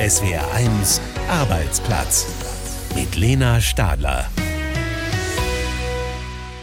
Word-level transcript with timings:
SWR1 0.00 0.98
Arbeitsplatz 1.28 2.26
mit 2.94 3.16
Lena 3.16 3.60
Stadler. 3.60 4.30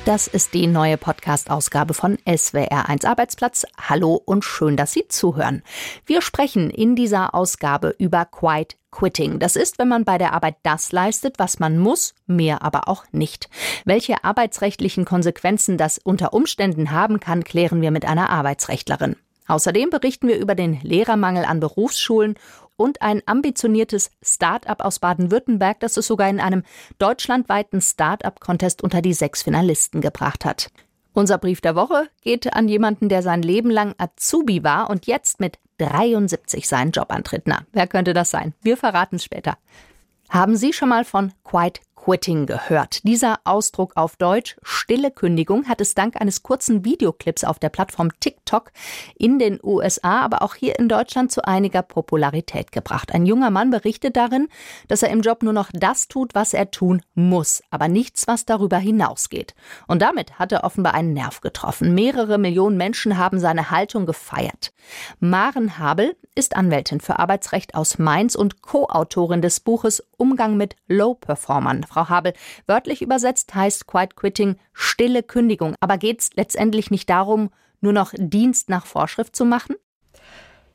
Das 0.05 0.25
ist 0.25 0.55
die 0.55 0.65
neue 0.65 0.97
Podcast-Ausgabe 0.97 1.93
von 1.93 2.17
SWR1 2.25 3.05
Arbeitsplatz. 3.05 3.67
Hallo 3.79 4.15
und 4.15 4.43
schön, 4.43 4.75
dass 4.75 4.93
Sie 4.93 5.07
zuhören. 5.07 5.61
Wir 6.07 6.23
sprechen 6.23 6.71
in 6.71 6.95
dieser 6.95 7.35
Ausgabe 7.35 7.93
über 7.99 8.25
Quiet 8.25 8.75
Quitting. 8.89 9.37
Das 9.37 9.55
ist, 9.55 9.77
wenn 9.77 9.87
man 9.87 10.03
bei 10.03 10.17
der 10.17 10.33
Arbeit 10.33 10.55
das 10.63 10.91
leistet, 10.91 11.37
was 11.37 11.59
man 11.59 11.77
muss, 11.77 12.15
mehr 12.25 12.63
aber 12.63 12.89
auch 12.89 13.05
nicht. 13.11 13.49
Welche 13.85 14.23
arbeitsrechtlichen 14.23 15.05
Konsequenzen 15.05 15.77
das 15.77 15.99
unter 15.99 16.33
Umständen 16.33 16.89
haben 16.89 17.19
kann, 17.19 17.43
klären 17.43 17.83
wir 17.83 17.91
mit 17.91 18.05
einer 18.05 18.31
Arbeitsrechtlerin. 18.31 19.15
Außerdem 19.47 19.89
berichten 19.89 20.27
wir 20.27 20.39
über 20.39 20.55
den 20.55 20.81
Lehrermangel 20.81 21.45
an 21.45 21.61
Berufsschulen 21.61 22.35
und 22.77 23.01
ein 23.01 23.21
ambitioniertes 23.25 24.11
Start-up 24.23 24.83
aus 24.83 24.99
Baden-Württemberg, 24.99 25.79
das 25.81 25.97
es 25.97 26.07
sogar 26.07 26.29
in 26.29 26.39
einem 26.39 26.63
deutschlandweiten 26.99 27.81
Start-up-Contest 27.81 28.83
unter 28.83 29.01
die 29.01 29.13
sechs 29.13 29.43
Finalisten 29.43 29.99
gebracht 29.99 30.45
hat. 30.45 30.71
Unser 31.13 31.39
Brief 31.39 31.61
der 31.61 31.75
Woche 31.75 32.09
geht 32.21 32.53
an 32.53 32.67
jemanden, 32.67 33.09
der 33.09 33.23
sein 33.23 33.41
Leben 33.41 33.71
lang 33.71 33.95
Azubi 33.97 34.63
war 34.63 34.89
und 34.89 35.07
jetzt 35.07 35.39
mit 35.39 35.57
73 35.79 36.67
seinen 36.67 36.91
Job 36.91 37.11
antritt. 37.11 37.43
Na, 37.45 37.65
wer 37.71 37.87
könnte 37.87 38.13
das 38.13 38.29
sein? 38.29 38.53
Wir 38.61 38.77
verraten 38.77 39.15
es 39.15 39.23
später. 39.23 39.57
Haben 40.29 40.55
Sie 40.55 40.73
schon 40.73 40.89
mal 40.89 41.05
von 41.05 41.33
Quite 41.43 41.81
Quitting 42.07 42.45
gehört. 42.45 43.03
Dieser 43.03 43.41
Ausdruck 43.43 43.91
auf 43.97 44.15
Deutsch, 44.15 44.55
stille 44.63 45.11
Kündigung, 45.11 45.67
hat 45.67 45.81
es 45.81 45.93
dank 45.93 46.15
eines 46.15 46.41
kurzen 46.41 46.85
Videoclips 46.85 47.43
auf 47.43 47.59
der 47.59 47.67
Plattform 47.67 48.17
TikTok 48.21 48.71
in 49.17 49.39
den 49.39 49.59
USA, 49.61 50.21
aber 50.21 50.41
auch 50.41 50.55
hier 50.55 50.79
in 50.79 50.87
Deutschland 50.87 51.33
zu 51.33 51.45
einiger 51.45 51.81
Popularität 51.81 52.71
gebracht. 52.71 53.13
Ein 53.13 53.25
junger 53.25 53.49
Mann 53.49 53.71
berichtet 53.71 54.15
darin, 54.15 54.47
dass 54.87 55.03
er 55.03 55.09
im 55.09 55.19
Job 55.19 55.43
nur 55.43 55.51
noch 55.51 55.69
das 55.73 56.07
tut, 56.07 56.33
was 56.33 56.53
er 56.53 56.71
tun 56.71 57.01
muss, 57.13 57.61
aber 57.71 57.89
nichts, 57.89 58.25
was 58.25 58.45
darüber 58.45 58.77
hinausgeht. 58.77 59.53
Und 59.85 60.01
damit 60.01 60.39
hat 60.39 60.53
er 60.53 60.63
offenbar 60.63 60.93
einen 60.93 61.11
Nerv 61.11 61.41
getroffen. 61.41 61.93
Mehrere 61.93 62.37
Millionen 62.37 62.77
Menschen 62.77 63.17
haben 63.17 63.41
seine 63.41 63.69
Haltung 63.69 64.05
gefeiert. 64.05 64.71
Maren 65.19 65.77
Habel 65.77 66.15
ist 66.35 66.55
Anwältin 66.55 67.01
für 67.01 67.19
Arbeitsrecht 67.19 67.75
aus 67.75 67.97
Mainz 67.97 68.35
und 68.35 68.61
Co-Autorin 68.61 69.41
des 69.41 69.59
Buches 69.59 70.07
Umgang 70.15 70.55
mit 70.55 70.77
Low-Performern. 70.87 71.85
Frau 71.97 72.09
Habel. 72.09 72.33
Wörtlich 72.67 73.01
übersetzt 73.01 73.55
heißt 73.55 73.87
Quiet 73.87 74.15
Quitting 74.15 74.57
stille 74.71 75.23
Kündigung. 75.23 75.73
Aber 75.79 75.97
geht 75.97 76.21
es 76.21 76.29
letztendlich 76.35 76.91
nicht 76.91 77.09
darum, 77.09 77.49
nur 77.81 77.93
noch 77.93 78.13
Dienst 78.15 78.69
nach 78.69 78.85
Vorschrift 78.85 79.35
zu 79.35 79.45
machen? 79.45 79.75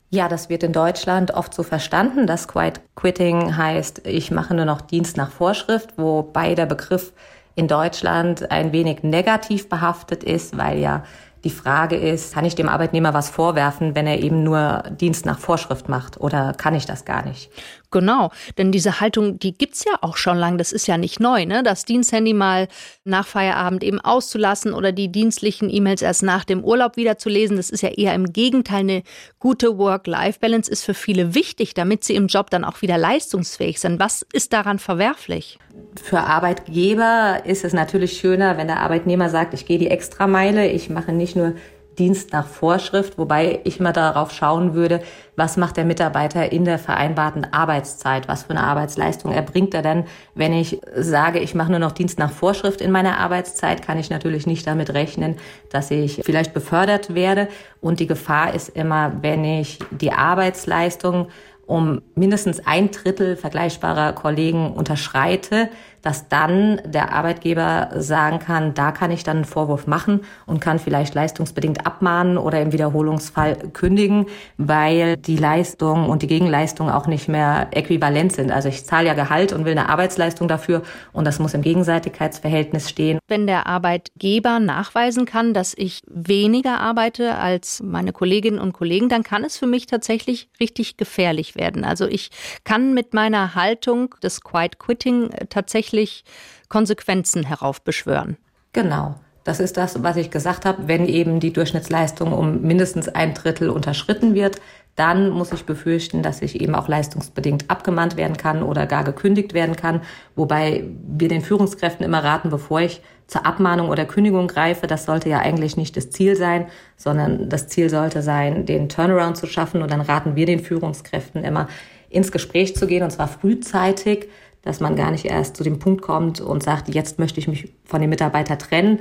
Ja, 0.09 0.27
das 0.27 0.49
wird 0.49 0.63
in 0.63 0.73
Deutschland 0.73 1.31
oft 1.31 1.53
so 1.53 1.63
verstanden, 1.63 2.27
dass 2.27 2.49
Quiet 2.49 2.81
Quitting 2.95 3.55
heißt, 3.55 4.05
ich 4.05 4.31
mache 4.31 4.53
nur 4.53 4.65
noch 4.65 4.81
Dienst 4.81 5.15
nach 5.15 5.31
Vorschrift, 5.31 5.97
wobei 5.97 6.55
der 6.55 6.65
Begriff 6.65 7.13
in 7.55 7.69
Deutschland 7.69 8.51
ein 8.51 8.73
wenig 8.73 9.03
negativ 9.03 9.69
behaftet 9.69 10.25
ist, 10.25 10.57
weil 10.57 10.79
ja 10.79 11.03
die 11.43 11.49
Frage 11.49 11.95
ist, 11.95 12.33
kann 12.33 12.45
ich 12.45 12.55
dem 12.55 12.69
Arbeitnehmer 12.69 13.13
was 13.13 13.29
vorwerfen, 13.29 13.95
wenn 13.95 14.07
er 14.07 14.21
eben 14.21 14.43
nur 14.43 14.83
Dienst 14.89 15.25
nach 15.25 15.39
Vorschrift 15.39 15.89
macht 15.89 16.19
oder 16.19 16.53
kann 16.53 16.73
ich 16.73 16.85
das 16.85 17.03
gar 17.03 17.25
nicht? 17.25 17.51
Genau, 17.93 18.31
denn 18.57 18.71
diese 18.71 18.99
Haltung, 19.01 19.37
die 19.37 19.53
gibt's 19.53 19.85
ja 19.85 19.91
auch 20.01 20.17
schon 20.17 20.35
lange. 20.35 20.57
Das 20.57 20.71
ist 20.71 20.87
ja 20.87 20.97
nicht 20.97 21.19
neu, 21.19 21.45
ne? 21.45 21.61
Das 21.61 21.85
Diensthandy 21.85 22.33
mal 22.33 22.67
nach 23.03 23.27
Feierabend 23.27 23.83
eben 23.83 23.99
auszulassen 23.99 24.73
oder 24.73 24.91
die 24.91 25.11
dienstlichen 25.11 25.69
E-Mails 25.69 26.01
erst 26.01 26.23
nach 26.23 26.43
dem 26.43 26.63
Urlaub 26.63 26.97
wieder 26.97 27.19
zu 27.19 27.29
lesen. 27.29 27.57
Das 27.57 27.69
ist 27.69 27.81
ja 27.81 27.89
eher 27.89 28.15
im 28.15 28.33
Gegenteil 28.33 28.79
eine 28.79 29.03
gute 29.37 29.77
Work-Life-Balance 29.77 30.71
ist 30.71 30.83
für 30.83 30.95
viele 30.95 31.35
wichtig, 31.35 31.75
damit 31.75 32.03
sie 32.03 32.15
im 32.15 32.25
Job 32.25 32.49
dann 32.49 32.63
auch 32.63 32.81
wieder 32.81 32.97
leistungsfähig 32.97 33.79
sind. 33.79 33.99
Was 33.99 34.25
ist 34.33 34.53
daran 34.53 34.79
verwerflich? 34.79 35.59
Für 36.01 36.21
Arbeitgeber 36.21 37.41
ist 37.45 37.63
es 37.63 37.73
natürlich 37.73 38.17
schöner, 38.17 38.57
wenn 38.57 38.67
der 38.67 38.79
Arbeitnehmer 38.79 39.29
sagt, 39.29 39.53
ich 39.53 39.67
gehe 39.67 39.77
die 39.77 39.89
Extrameile, 39.89 40.67
ich 40.67 40.89
mache 40.89 41.11
nicht 41.11 41.32
nur 41.35 41.53
Dienst 41.97 42.33
nach 42.33 42.47
Vorschrift, 42.47 43.17
wobei 43.17 43.59
ich 43.63 43.79
immer 43.79 43.93
darauf 43.93 44.31
schauen 44.31 44.73
würde, 44.73 45.01
was 45.35 45.57
macht 45.57 45.77
der 45.77 45.85
Mitarbeiter 45.85 46.51
in 46.51 46.65
der 46.65 46.79
vereinbarten 46.79 47.45
Arbeitszeit, 47.51 48.27
was 48.27 48.43
für 48.43 48.51
eine 48.51 48.63
Arbeitsleistung 48.63 49.31
erbringt 49.31 49.73
er 49.73 49.81
denn. 49.81 50.05
Wenn 50.35 50.53
ich 50.53 50.81
sage, 50.95 51.39
ich 51.39 51.55
mache 51.55 51.71
nur 51.71 51.79
noch 51.79 51.91
Dienst 51.91 52.19
nach 52.19 52.31
Vorschrift 52.31 52.81
in 52.81 52.91
meiner 52.91 53.19
Arbeitszeit, 53.19 53.81
kann 53.81 53.99
ich 53.99 54.09
natürlich 54.09 54.47
nicht 54.47 54.65
damit 54.65 54.93
rechnen, 54.93 55.35
dass 55.69 55.91
ich 55.91 56.21
vielleicht 56.23 56.53
befördert 56.53 57.13
werde. 57.13 57.47
Und 57.81 57.99
die 57.99 58.07
Gefahr 58.07 58.53
ist 58.53 58.69
immer, 58.69 59.13
wenn 59.21 59.43
ich 59.43 59.79
die 59.91 60.11
Arbeitsleistung 60.11 61.27
um 61.65 62.01
mindestens 62.15 62.65
ein 62.65 62.91
Drittel 62.91 63.37
vergleichbarer 63.37 64.13
Kollegen 64.13 64.73
unterschreite, 64.73 65.69
dass 66.03 66.27
dann 66.27 66.81
der 66.85 67.13
Arbeitgeber 67.13 67.89
sagen 67.95 68.39
kann, 68.39 68.73
da 68.73 68.91
kann 68.91 69.09
ich 69.09 69.23
dann 69.23 69.37
einen 69.37 69.45
Vorwurf 69.45 69.87
machen 69.87 70.19
und 70.45 70.59
kann 70.59 70.77
vielleicht 70.77 71.15
leistungsbedingt 71.15 71.87
abmahnen 71.87 72.37
oder 72.37 72.61
im 72.61 72.73
Wiederholungsfall 72.73 73.55
kündigen, 73.71 74.27
weil 74.57 75.15
die 75.15 75.37
Leistung 75.37 76.09
und 76.09 76.21
die 76.21 76.27
Gegenleistung 76.27 76.89
auch 76.89 77.07
nicht 77.07 77.29
mehr 77.29 77.69
äquivalent 77.71 78.33
sind. 78.33 78.51
Also 78.51 78.67
ich 78.67 78.85
zahle 78.85 79.07
ja 79.07 79.13
Gehalt 79.13 79.53
und 79.53 79.63
will 79.63 79.71
eine 79.71 79.87
Arbeitsleistung 79.87 80.49
dafür 80.49 80.83
und 81.13 81.25
das 81.25 81.39
muss 81.39 81.53
im 81.53 81.61
Gegenseitigkeitsverhältnis 81.61 82.89
stehen. 82.89 83.17
Wenn 83.29 83.47
der 83.47 83.65
Arbeitgeber 83.67 84.59
nachweisen 84.59 85.25
kann, 85.25 85.53
dass 85.53 85.73
ich 85.73 86.01
weniger 86.07 86.81
arbeite 86.81 87.35
als 87.35 87.81
meine 87.81 88.11
Kolleginnen 88.11 88.59
und 88.59 88.73
Kollegen, 88.73 89.07
dann 89.07 89.23
kann 89.23 89.45
es 89.45 89.57
für 89.57 89.67
mich 89.67 89.87
tatsächlich 89.87 90.49
richtig 90.59 90.97
gefährlich 90.97 91.55
werden. 91.55 91.85
Also 91.85 92.07
ich 92.07 92.29
kann 92.65 92.93
mit 92.93 93.13
meiner 93.13 93.55
Haltung 93.55 94.15
des 94.21 94.41
Quiet 94.41 94.79
Quitting 94.79 95.29
tatsächlich 95.49 95.92
tatsächlich 95.93 96.23
Konsequenzen 96.69 97.43
heraufbeschwören. 97.43 98.37
Genau. 98.73 99.15
Das 99.43 99.59
ist 99.59 99.75
das, 99.75 100.01
was 100.01 100.15
ich 100.15 100.31
gesagt 100.31 100.65
habe. 100.65 100.87
Wenn 100.87 101.05
eben 101.05 101.39
die 101.39 101.51
Durchschnittsleistung 101.53 102.31
um 102.31 102.61
mindestens 102.61 103.09
ein 103.09 103.33
Drittel 103.33 103.69
unterschritten 103.69 104.33
wird, 104.33 104.61
dann 104.95 105.29
muss 105.29 105.51
ich 105.51 105.65
befürchten, 105.65 106.23
dass 106.23 106.41
ich 106.41 106.61
eben 106.61 106.75
auch 106.75 106.87
leistungsbedingt 106.87 107.69
abgemahnt 107.69 108.15
werden 108.15 108.37
kann 108.37 108.63
oder 108.63 108.85
gar 108.85 109.03
gekündigt 109.03 109.53
werden 109.53 109.75
kann. 109.75 110.01
Wobei 110.35 110.85
wir 111.05 111.27
den 111.27 111.41
Führungskräften 111.41 112.05
immer 112.05 112.23
raten, 112.23 112.49
bevor 112.49 112.79
ich 112.79 113.01
zur 113.27 113.45
Abmahnung 113.45 113.89
oder 113.89 114.05
Kündigung 114.05 114.47
greife, 114.47 114.87
das 114.87 115.05
sollte 115.05 115.29
ja 115.29 115.39
eigentlich 115.39 115.77
nicht 115.77 115.97
das 115.97 116.09
Ziel 116.09 116.35
sein, 116.35 116.67
sondern 116.95 117.49
das 117.49 117.67
Ziel 117.67 117.89
sollte 117.89 118.21
sein, 118.21 118.65
den 118.65 118.87
Turnaround 118.87 119.35
zu 119.35 119.47
schaffen. 119.47 119.81
Und 119.81 119.91
dann 119.91 120.01
raten 120.01 120.35
wir 120.35 120.45
den 120.45 120.59
Führungskräften 120.59 121.43
immer, 121.43 121.67
ins 122.09 122.31
Gespräch 122.31 122.75
zu 122.75 122.87
gehen, 122.87 123.03
und 123.03 123.11
zwar 123.11 123.27
frühzeitig, 123.27 124.29
dass 124.63 124.79
man 124.79 124.95
gar 124.95 125.11
nicht 125.11 125.25
erst 125.25 125.55
zu 125.55 125.63
dem 125.63 125.77
Punkt 125.77 126.01
kommt 126.01 126.41
und 126.41 126.63
sagt, 126.63 126.93
jetzt 126.93 127.19
möchte 127.19 127.39
ich 127.39 127.47
mich 127.47 127.73
von 127.85 128.01
dem 128.01 128.09
Mitarbeiter 128.09 128.57
trennen. 128.57 128.99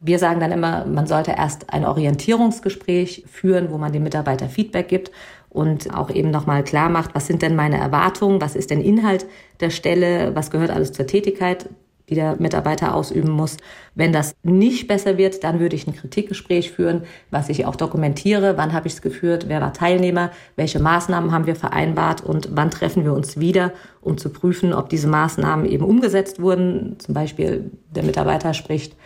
Wir 0.00 0.18
sagen 0.18 0.40
dann 0.40 0.52
immer, 0.52 0.84
man 0.86 1.06
sollte 1.06 1.32
erst 1.32 1.72
ein 1.72 1.84
Orientierungsgespräch 1.84 3.24
führen, 3.30 3.70
wo 3.70 3.78
man 3.78 3.92
dem 3.92 4.02
Mitarbeiter 4.02 4.48
Feedback 4.48 4.88
gibt 4.88 5.12
und 5.48 5.94
auch 5.94 6.10
eben 6.10 6.30
nochmal 6.30 6.64
klar 6.64 6.88
macht, 6.88 7.14
was 7.14 7.26
sind 7.26 7.42
denn 7.42 7.54
meine 7.54 7.78
Erwartungen, 7.78 8.40
was 8.40 8.56
ist 8.56 8.70
denn 8.70 8.80
Inhalt 8.80 9.26
der 9.60 9.70
Stelle, 9.70 10.34
was 10.34 10.50
gehört 10.50 10.70
alles 10.70 10.92
zur 10.92 11.06
Tätigkeit 11.06 11.68
die 12.08 12.14
der 12.14 12.36
Mitarbeiter 12.38 12.94
ausüben 12.94 13.30
muss. 13.30 13.56
Wenn 13.94 14.12
das 14.12 14.34
nicht 14.42 14.86
besser 14.88 15.16
wird, 15.16 15.42
dann 15.42 15.60
würde 15.60 15.76
ich 15.76 15.86
ein 15.86 15.96
Kritikgespräch 15.96 16.70
führen, 16.70 17.04
was 17.30 17.48
ich 17.48 17.64
auch 17.64 17.76
dokumentiere. 17.76 18.56
Wann 18.56 18.72
habe 18.72 18.88
ich 18.88 18.94
es 18.94 19.02
geführt? 19.02 19.46
Wer 19.48 19.60
war 19.60 19.72
Teilnehmer? 19.72 20.30
Welche 20.56 20.80
Maßnahmen 20.80 21.32
haben 21.32 21.46
wir 21.46 21.56
vereinbart? 21.56 22.22
Und 22.22 22.50
wann 22.52 22.70
treffen 22.70 23.04
wir 23.04 23.14
uns 23.14 23.38
wieder, 23.38 23.72
um 24.02 24.18
zu 24.18 24.28
prüfen, 24.28 24.74
ob 24.74 24.88
diese 24.90 25.08
Maßnahmen 25.08 25.66
eben 25.66 25.84
umgesetzt 25.84 26.40
wurden? 26.40 26.96
Zum 26.98 27.14
Beispiel 27.14 27.70
der 27.90 28.02
Mitarbeiter 28.02 28.52
spricht 28.52 28.96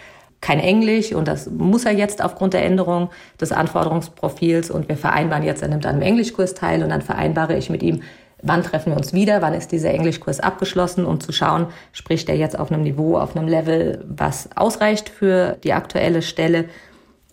kein 0.40 0.60
Englisch 0.60 1.12
und 1.12 1.26
das 1.26 1.50
muss 1.50 1.84
er 1.84 1.92
jetzt 1.92 2.22
aufgrund 2.22 2.54
der 2.54 2.64
Änderung 2.64 3.10
des 3.40 3.50
Anforderungsprofils 3.50 4.70
und 4.70 4.88
wir 4.88 4.96
vereinbaren 4.96 5.42
jetzt, 5.42 5.62
er 5.62 5.68
nimmt 5.68 5.84
an 5.84 5.96
einem 5.96 6.02
Englischkurs 6.02 6.54
teil 6.54 6.82
und 6.82 6.90
dann 6.90 7.02
vereinbare 7.02 7.56
ich 7.56 7.70
mit 7.70 7.82
ihm, 7.82 8.02
wann 8.42 8.62
treffen 8.62 8.92
wir 8.92 8.96
uns 8.96 9.12
wieder, 9.12 9.42
wann 9.42 9.54
ist 9.54 9.72
dieser 9.72 9.90
Englischkurs 9.90 10.40
abgeschlossen, 10.40 11.04
um 11.04 11.20
zu 11.20 11.32
schauen, 11.32 11.66
spricht 11.92 12.28
er 12.28 12.36
jetzt 12.36 12.58
auf 12.58 12.70
einem 12.70 12.82
Niveau, 12.82 13.18
auf 13.18 13.36
einem 13.36 13.48
Level, 13.48 14.04
was 14.08 14.50
ausreicht 14.56 15.08
für 15.08 15.56
die 15.64 15.72
aktuelle 15.72 16.22
Stelle. 16.22 16.66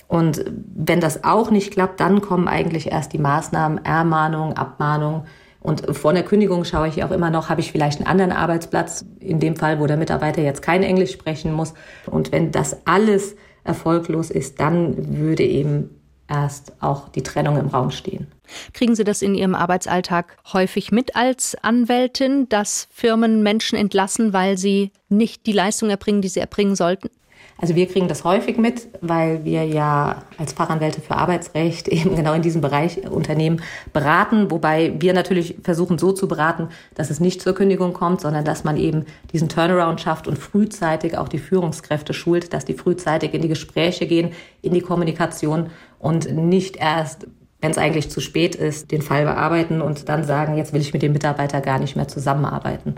Und 0.07 0.45
wenn 0.75 1.00
das 1.00 1.24
auch 1.24 1.51
nicht 1.51 1.71
klappt, 1.71 2.00
dann 2.00 2.21
kommen 2.21 2.47
eigentlich 2.47 2.91
erst 2.91 3.13
die 3.13 3.19
Maßnahmen, 3.19 3.83
Ermahnung, 3.85 4.53
Abmahnung. 4.53 5.25
Und 5.62 5.95
vor 5.97 6.13
der 6.13 6.24
Kündigung 6.24 6.63
schaue 6.63 6.88
ich 6.88 7.03
auch 7.03 7.09
immer 7.09 7.31
noch, 7.31 7.50
habe 7.50 7.62
ich 7.62 7.71
vielleicht 7.71 8.00
einen 8.00 8.07
anderen 8.07 8.31
Arbeitsplatz, 8.31 9.03
in 9.19 9.39
dem 9.39 9.56
Fall, 9.56 9.79
wo 9.79 9.88
der 9.88 9.97
Mitarbeiter 9.97 10.44
jetzt 10.44 10.62
kein 10.62 10.83
Englisch 10.83 11.12
sprechen 11.12 11.51
muss. 11.51 11.74
Und 12.06 12.31
wenn 12.31 12.51
das 12.51 12.85
alles 12.85 13.35
erfolglos 13.63 14.29
ist, 14.29 14.59
dann 14.59 15.18
würde 15.18 15.44
eben 15.44 15.89
erst 16.27 16.74
auch 16.81 17.10
die 17.10 17.24
Trennung 17.24 17.57
im 17.57 17.68
Raum 17.68 17.92
stehen. 17.92 18.27
Kriegen 18.74 18.95
Sie 18.95 19.04
das 19.04 19.22
in 19.22 19.36
Ihrem 19.36 19.56
Arbeitsalltag 19.56 20.38
häufig 20.54 20.92
mit 20.92 21.16
als 21.16 21.56
Anwältin, 21.62 22.48
dass 22.50 22.88
Firmen 22.92 23.44
Menschen 23.44 23.77
entlassen, 23.77 24.33
weil 24.33 24.57
sie 24.57 24.92
nicht 25.10 25.45
die 25.45 25.51
Leistung 25.51 25.89
erbringen, 25.89 26.22
die 26.22 26.30
sie 26.30 26.39
erbringen 26.39 26.75
sollten? 26.75 27.10
Also 27.57 27.74
wir 27.75 27.88
kriegen 27.88 28.10
das 28.10 28.25
häufig 28.25 28.57
mit, 28.57 28.89
weil 29.00 29.45
wir 29.45 29.63
ja 29.63 30.24
als 30.38 30.51
Fachanwälte 30.51 31.00
für 31.00 31.16
Arbeitsrecht 31.16 31.88
eben 31.88 32.16
genau 32.16 32.33
in 32.33 32.42
diesem 32.42 32.60
Bereich 32.60 33.10
Unternehmen 33.10 33.62
beraten, 33.94 34.51
wobei 34.51 34.94
wir 35.00 35.13
natürlich 35.13 35.56
versuchen 35.63 35.98
so 35.98 36.12
zu 36.12 36.27
beraten, 36.27 36.68
dass 36.95 37.10
es 37.10 37.22
nicht 37.22 37.42
zur 37.42 37.56
Kündigung 37.56 37.94
kommt, 37.94 38.19
sondern 38.19 38.44
dass 38.44 38.66
man 38.66 38.75
eben 38.75 39.06
diesen 39.31 39.48
Turnaround 39.48 40.01
schafft 40.01 40.27
und 40.27 40.38
frühzeitig 40.38 41.18
auch 41.18 41.30
die 41.30 41.38
Führungskräfte 41.38 42.13
schult, 42.13 42.51
dass 42.51 42.66
die 42.66 42.74
frühzeitig 42.74 43.33
in 43.33 43.42
die 43.42 43.48
Gespräche 43.48 44.06
gehen, 44.06 44.33
in 44.62 44.74
die 44.74 44.81
Kommunikation 44.81 45.69
und 46.00 46.31
nicht 46.31 46.77
erst 46.77 47.27
wenn 47.65 47.71
es 47.71 47.77
eigentlich 47.80 48.12
zu 48.12 48.21
spät 48.21 48.53
ist, 48.53 48.92
den 48.92 49.01
Fall 49.01 49.25
bearbeiten 49.25 49.81
und 49.81 50.07
dann 50.07 50.24
sagen, 50.24 50.56
jetzt 50.56 50.71
will 50.71 50.81
ich 50.81 50.94
mit 50.94 51.01
dem 51.01 51.13
Mitarbeiter 51.13 51.62
gar 51.62 51.80
nicht 51.80 51.95
mehr 51.95 52.07
zusammenarbeiten. 52.07 52.95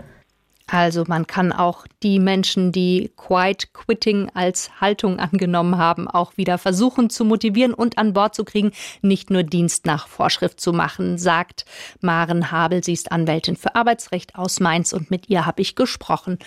Also 0.66 1.04
man 1.06 1.26
kann 1.26 1.50
auch 1.50 1.86
die 2.02 2.18
Menschen, 2.18 2.72
die 2.72 3.10
Quiet 3.16 3.72
Quitting 3.72 4.28
als 4.34 4.70
Haltung 4.82 5.18
angenommen 5.18 5.78
haben, 5.78 6.06
auch 6.06 6.36
wieder 6.36 6.58
versuchen 6.58 7.08
zu 7.08 7.24
motivieren 7.24 7.72
und 7.72 7.96
an 7.96 8.12
Bord 8.12 8.34
zu 8.34 8.44
kriegen, 8.44 8.72
nicht 9.00 9.30
nur 9.30 9.42
Dienst 9.42 9.86
nach 9.86 10.06
Vorschrift 10.06 10.60
zu 10.60 10.74
machen, 10.74 11.16
sagt 11.16 11.64
Maren 12.02 12.52
Habel. 12.52 12.84
Sie 12.84 12.92
ist 12.92 13.10
Anwältin 13.10 13.56
für 13.56 13.74
Arbeitsrecht 13.74 14.34
aus 14.34 14.60
Mainz 14.60 14.92
und 14.92 15.10
mit 15.10 15.30
ihr 15.30 15.46
habe 15.46 15.62
ich 15.62 15.74
gesprochen 15.74 16.38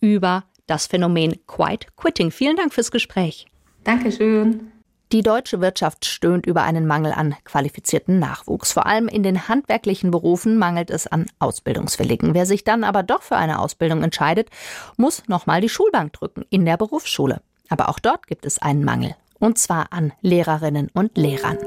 über 0.00 0.44
das 0.66 0.86
Phänomen 0.86 1.36
Quiet 1.46 1.96
Quitting. 1.96 2.30
Vielen 2.30 2.56
Dank 2.56 2.74
fürs 2.74 2.90
Gespräch. 2.90 3.46
Dankeschön. 3.84 4.70
Die 5.12 5.22
deutsche 5.22 5.60
Wirtschaft 5.60 6.04
stöhnt 6.04 6.46
über 6.46 6.62
einen 6.62 6.86
Mangel 6.86 7.12
an 7.12 7.34
qualifizierten 7.44 8.20
Nachwuchs. 8.20 8.70
Vor 8.70 8.86
allem 8.86 9.08
in 9.08 9.24
den 9.24 9.48
handwerklichen 9.48 10.12
Berufen 10.12 10.56
mangelt 10.56 10.88
es 10.88 11.08
an 11.08 11.26
Ausbildungswilligen. 11.40 12.32
Wer 12.32 12.46
sich 12.46 12.62
dann 12.62 12.84
aber 12.84 13.02
doch 13.02 13.22
für 13.22 13.36
eine 13.36 13.58
Ausbildung 13.58 14.04
entscheidet, 14.04 14.50
muss 14.96 15.24
nochmal 15.26 15.60
die 15.60 15.68
Schulbank 15.68 16.12
drücken 16.12 16.44
in 16.48 16.64
der 16.64 16.76
Berufsschule. 16.76 17.42
Aber 17.68 17.88
auch 17.88 17.98
dort 17.98 18.28
gibt 18.28 18.46
es 18.46 18.62
einen 18.62 18.84
Mangel. 18.84 19.16
Und 19.40 19.58
zwar 19.58 19.88
an 19.90 20.12
Lehrerinnen 20.20 20.90
und 20.92 21.18
Lehrern. 21.18 21.58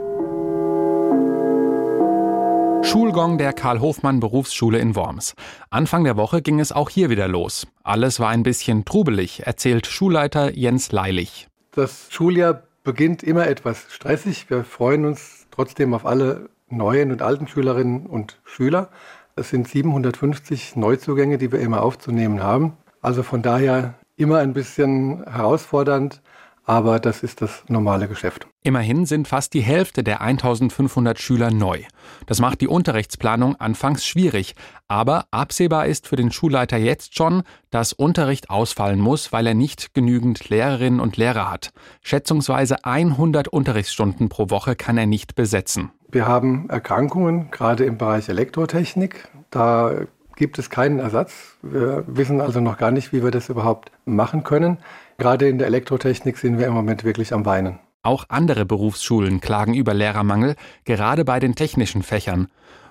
Schulgong 2.86 3.38
der 3.38 3.51
Karl-Hofmann 3.51 4.22
Berufsschule 4.22 4.80
in 4.80 4.96
Worms. 4.96 5.36
Anfang 5.69 6.06
der 6.06 6.16
Woche 6.16 6.42
ging 6.42 6.62
es 6.62 6.72
auch 6.72 6.89
hier 6.89 7.10
wieder 7.10 7.28
los. 7.28 7.68
Alles 7.84 8.22
war 8.22 8.30
ein 8.30 8.44
bisschen 8.44 8.86
trubelig, 8.86 9.46
erzählt 9.46 9.86
Schulleiter 9.86 10.56
Jens 10.56 10.94
Leilich. 10.94 11.50
Das 11.72 12.07
Schuljahr 12.10 12.63
beginnt 12.83 13.24
immer 13.24 13.47
etwas 13.47 13.85
stressig. 13.89 14.50
Wir 14.50 14.63
freuen 14.63 15.06
uns 15.06 15.47
trotzdem 15.51 15.94
auf 15.94 16.06
alle 16.06 16.50
neuen 16.69 17.12
und 17.12 17.21
alten 17.21 17.47
Schülerinnen 17.47 18.06
und 18.06 18.39
Schüler. 18.44 18.89
Es 19.35 19.50
sind 19.50 19.68
750 19.68 20.75
Neuzugänge, 20.75 21.38
die 21.38 21.51
wir 21.51 21.59
immer 21.59 21.81
aufzunehmen 21.81 22.44
haben. 22.44 22.77
Also 23.01 23.24
von 23.24 23.41
daher 23.41 23.95
immer 24.15 24.39
ein 24.39 24.53
bisschen 24.53 25.24
herausfordernd, 25.25 26.21
aber 26.65 27.00
das 27.00 27.24
ist 27.24 27.42
das 27.42 27.63
normale 27.68 28.07
Geschäft. 28.07 28.48
Immerhin 28.63 29.06
sind 29.06 29.27
fast 29.27 29.54
die 29.54 29.62
Hälfte 29.62 30.04
der 30.04 30.21
1500 30.21 31.19
Schüler 31.19 31.51
neu. 31.51 31.81
Das 32.25 32.39
macht 32.39 32.62
die 32.62 32.68
Unterrichtsplanung 32.68 33.56
anfangs 33.57 34.06
schwierig, 34.06 34.56
aber 34.88 35.25
absehbar 35.31 35.86
ist 35.88 36.07
für 36.07 36.15
den 36.15 36.31
Schulleiter 36.31 36.77
jetzt 36.77 37.15
schon, 37.18 37.44
dass 37.71 37.92
Unterricht 37.92 38.50
ausfallen 38.50 39.00
muss, 39.00 39.33
weil 39.33 39.48
er 39.48 39.54
nicht 39.56 39.94
genügend 39.94 40.50
Lehrerinnen 40.50 41.00
und 41.00 41.18
Lehrer 41.18 41.51
hat. 41.51 41.71
Schätzungsweise 42.01 42.86
100 42.86 43.48
Unterrichtsstunden 43.50 44.30
pro 44.30 44.50
Woche 44.50 44.75
kann 44.75 44.98
er 44.98 45.06
nicht 45.06 45.36
besetzen. 45.36 45.92
Wir 46.10 46.27
haben 46.27 46.69
Erkrankungen, 46.69 47.50
gerade 47.50 47.86
im 47.86 47.98
Bereich 47.98 48.30
Elektrotechnik. 48.30 49.27
Da 49.50 50.06
gibt 50.36 50.60
es 50.60 50.69
keinen 50.69 51.00
Ersatz. 51.00 51.57
Wir 51.62 52.04
wissen 52.07 52.42
also 52.42 52.60
noch 52.60 52.77
gar 52.77 52.92
nicht, 52.92 53.13
wie 53.13 53.24
wir 53.24 53.31
das 53.31 53.50
überhaupt 53.50 53.92
machen 54.06 54.44
können. 54.44 54.77
Gerade 55.18 55.48
in 55.48 55.57
der 55.57 55.68
Elektrotechnik 55.68 56.38
sind 56.38 56.57
wir 56.57 56.68
im 56.68 56.74
Moment 56.74 57.04
wirklich 57.04 57.33
am 57.33 57.45
Weinen. 57.45 57.80
Auch 58.01 58.25
andere 58.27 58.65
Berufsschulen 58.65 59.39
klagen 59.39 59.74
über 59.74 59.94
Lehrermangel, 59.94 60.56
gerade 60.83 61.24
bei 61.24 61.39
den 61.39 61.56
technischen 61.56 62.04
Fächern. 62.04 62.48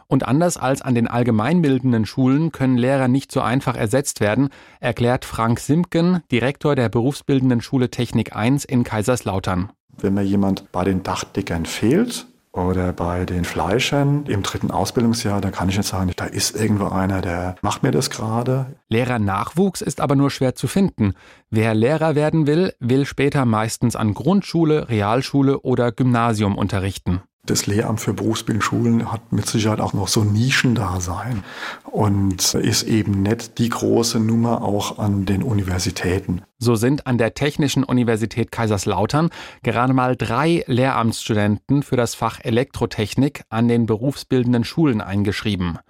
Und 0.06 0.26
anders 0.26 0.56
als 0.56 0.82
an 0.82 0.94
den 0.94 1.08
allgemeinbildenden 1.08 2.06
Schulen 2.06 2.52
können 2.52 2.76
Lehrer 2.76 3.08
nicht 3.08 3.32
so 3.32 3.40
einfach 3.40 3.76
ersetzt 3.76 4.20
werden, 4.20 4.50
erklärt 4.80 5.24
Frank 5.24 5.60
Simken, 5.60 6.22
Direktor 6.30 6.74
der 6.76 6.88
berufsbildenden 6.88 7.60
Schule 7.60 7.90
Technik 7.90 8.34
1 8.36 8.64
in 8.64 8.84
Kaiserslautern. 8.84 9.70
Wenn 9.98 10.14
mir 10.14 10.22
jemand 10.22 10.70
bei 10.72 10.84
den 10.84 11.02
Dachdeckern 11.02 11.66
fehlt, 11.66 12.26
oder 12.52 12.92
bei 12.92 13.24
den 13.24 13.44
Fleischern 13.44 14.26
im 14.26 14.42
dritten 14.42 14.70
Ausbildungsjahr, 14.70 15.40
da 15.40 15.50
kann 15.50 15.68
ich 15.68 15.76
jetzt 15.76 15.88
sagen, 15.88 16.12
da 16.16 16.26
ist 16.26 16.54
irgendwo 16.54 16.86
einer, 16.86 17.20
der 17.20 17.56
macht 17.62 17.82
mir 17.82 17.90
das 17.90 18.10
gerade. 18.10 18.66
Lehrernachwuchs 18.88 19.80
ist 19.80 20.00
aber 20.00 20.16
nur 20.16 20.30
schwer 20.30 20.54
zu 20.54 20.68
finden. 20.68 21.14
Wer 21.50 21.74
Lehrer 21.74 22.14
werden 22.14 22.46
will, 22.46 22.74
will 22.78 23.06
später 23.06 23.44
meistens 23.44 23.96
an 23.96 24.14
Grundschule, 24.14 24.88
Realschule 24.88 25.60
oder 25.60 25.92
Gymnasium 25.92 26.56
unterrichten. 26.56 27.22
Das 27.44 27.66
Lehramt 27.66 28.00
für 28.00 28.14
Berufsbildungsschulen 28.14 29.10
hat 29.10 29.32
mit 29.32 29.46
Sicherheit 29.46 29.80
auch 29.80 29.94
noch 29.94 30.06
so 30.06 30.22
Nischendasein 30.22 31.42
und 31.90 32.54
ist 32.54 32.84
eben 32.84 33.22
nicht 33.22 33.58
die 33.58 33.68
große 33.68 34.20
Nummer 34.20 34.62
auch 34.62 35.00
an 35.00 35.26
den 35.26 35.42
Universitäten. 35.42 36.42
So 36.60 36.76
sind 36.76 37.08
an 37.08 37.18
der 37.18 37.34
Technischen 37.34 37.82
Universität 37.82 38.52
Kaiserslautern 38.52 39.30
gerade 39.64 39.92
mal 39.92 40.14
drei 40.14 40.62
Lehramtsstudenten 40.68 41.82
für 41.82 41.96
das 41.96 42.14
Fach 42.14 42.38
Elektrotechnik 42.40 43.42
an 43.48 43.66
den 43.66 43.86
berufsbildenden 43.86 44.62
Schulen 44.62 45.00
eingeschrieben. 45.00 45.80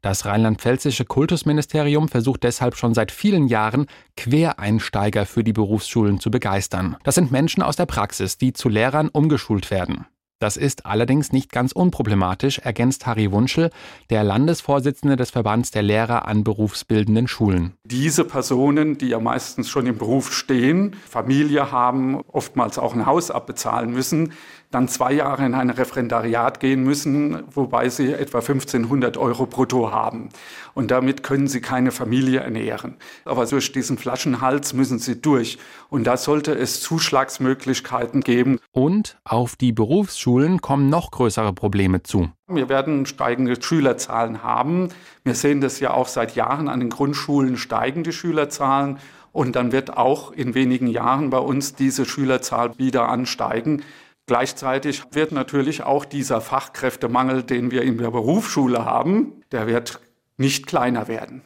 Das 0.00 0.24
rheinland-pfälzische 0.24 1.04
Kultusministerium 1.04 2.08
versucht 2.08 2.42
deshalb 2.42 2.74
schon 2.74 2.94
seit 2.94 3.12
vielen 3.12 3.48
Jahren, 3.48 3.84
Quereinsteiger 4.16 5.26
für 5.26 5.44
die 5.44 5.52
Berufsschulen 5.52 6.20
zu 6.20 6.30
begeistern. 6.30 6.96
Das 7.04 7.16
sind 7.16 7.30
Menschen 7.30 7.62
aus 7.62 7.76
der 7.76 7.86
Praxis, 7.86 8.38
die 8.38 8.54
zu 8.54 8.70
Lehrern 8.70 9.10
umgeschult 9.10 9.70
werden. 9.70 10.06
Das 10.42 10.56
ist 10.56 10.86
allerdings 10.86 11.30
nicht 11.30 11.52
ganz 11.52 11.70
unproblematisch, 11.70 12.58
ergänzt 12.58 13.06
Harry 13.06 13.30
Wunschel, 13.30 13.70
der 14.10 14.24
Landesvorsitzende 14.24 15.14
des 15.14 15.30
Verbands 15.30 15.70
der 15.70 15.82
Lehrer 15.82 16.26
an 16.26 16.42
berufsbildenden 16.42 17.28
Schulen. 17.28 17.74
Diese 17.84 18.24
Personen, 18.24 18.98
die 18.98 19.06
ja 19.06 19.20
meistens 19.20 19.70
schon 19.70 19.86
im 19.86 19.98
Beruf 19.98 20.34
stehen, 20.34 20.96
Familie 21.08 21.70
haben, 21.70 22.22
oftmals 22.26 22.76
auch 22.76 22.92
ein 22.92 23.06
Haus 23.06 23.30
abbezahlen 23.30 23.92
müssen, 23.92 24.32
dann 24.72 24.88
zwei 24.88 25.12
Jahre 25.12 25.44
in 25.44 25.54
ein 25.54 25.70
Referendariat 25.70 26.58
gehen 26.58 26.82
müssen, 26.82 27.42
wobei 27.54 27.88
sie 27.90 28.12
etwa 28.12 28.38
1500 28.38 29.18
Euro 29.18 29.46
brutto 29.46 29.92
haben. 29.92 30.30
Und 30.74 30.90
damit 30.90 31.22
können 31.22 31.46
sie 31.46 31.60
keine 31.60 31.90
Familie 31.92 32.40
ernähren. 32.40 32.96
Aber 33.24 33.44
durch 33.44 33.70
diesen 33.72 33.98
Flaschenhals 33.98 34.72
müssen 34.72 34.98
sie 34.98 35.20
durch. 35.20 35.58
Und 35.90 36.04
da 36.04 36.16
sollte 36.16 36.52
es 36.52 36.80
Zuschlagsmöglichkeiten 36.80 38.22
geben. 38.22 38.58
Und 38.72 39.18
auf 39.24 39.56
die 39.56 39.72
Berufsschulen 39.72 40.31
kommen 40.60 40.88
noch 40.88 41.10
größere 41.10 41.52
Probleme 41.52 42.02
zu. 42.02 42.30
Wir 42.48 42.68
werden 42.68 43.06
steigende 43.06 43.60
Schülerzahlen 43.60 44.42
haben. 44.42 44.88
Wir 45.24 45.34
sehen 45.34 45.60
das 45.60 45.80
ja 45.80 45.92
auch 45.92 46.08
seit 46.08 46.34
Jahren 46.34 46.68
an 46.68 46.80
den 46.80 46.90
Grundschulen 46.90 47.56
steigen 47.56 48.02
die 48.02 48.12
Schülerzahlen. 48.12 48.98
Und 49.32 49.56
dann 49.56 49.72
wird 49.72 49.96
auch 49.96 50.32
in 50.32 50.54
wenigen 50.54 50.86
Jahren 50.86 51.30
bei 51.30 51.38
uns 51.38 51.74
diese 51.74 52.04
Schülerzahl 52.04 52.78
wieder 52.78 53.08
ansteigen. 53.08 53.82
Gleichzeitig 54.26 55.02
wird 55.10 55.32
natürlich 55.32 55.82
auch 55.82 56.04
dieser 56.04 56.40
Fachkräftemangel, 56.40 57.42
den 57.42 57.70
wir 57.70 57.82
in 57.82 57.98
der 57.98 58.10
Berufsschule 58.10 58.84
haben, 58.84 59.42
der 59.50 59.66
wird 59.66 60.00
nicht 60.36 60.66
kleiner 60.66 61.08
werden. 61.08 61.42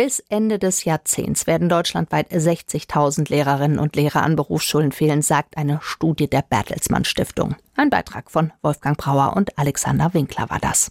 Bis 0.00 0.20
Ende 0.28 0.60
des 0.60 0.84
Jahrzehnts 0.84 1.48
werden 1.48 1.68
deutschlandweit 1.68 2.30
60.000 2.30 3.28
Lehrerinnen 3.30 3.80
und 3.80 3.96
Lehrer 3.96 4.22
an 4.22 4.36
Berufsschulen 4.36 4.92
fehlen, 4.92 5.22
sagt 5.22 5.56
eine 5.56 5.80
Studie 5.82 6.30
der 6.30 6.42
Bertelsmann 6.42 7.04
Stiftung. 7.04 7.56
Ein 7.74 7.90
Beitrag 7.90 8.30
von 8.30 8.52
Wolfgang 8.62 8.96
Brauer 8.96 9.36
und 9.36 9.58
Alexander 9.58 10.14
Winkler 10.14 10.48
war 10.50 10.60
das. 10.60 10.88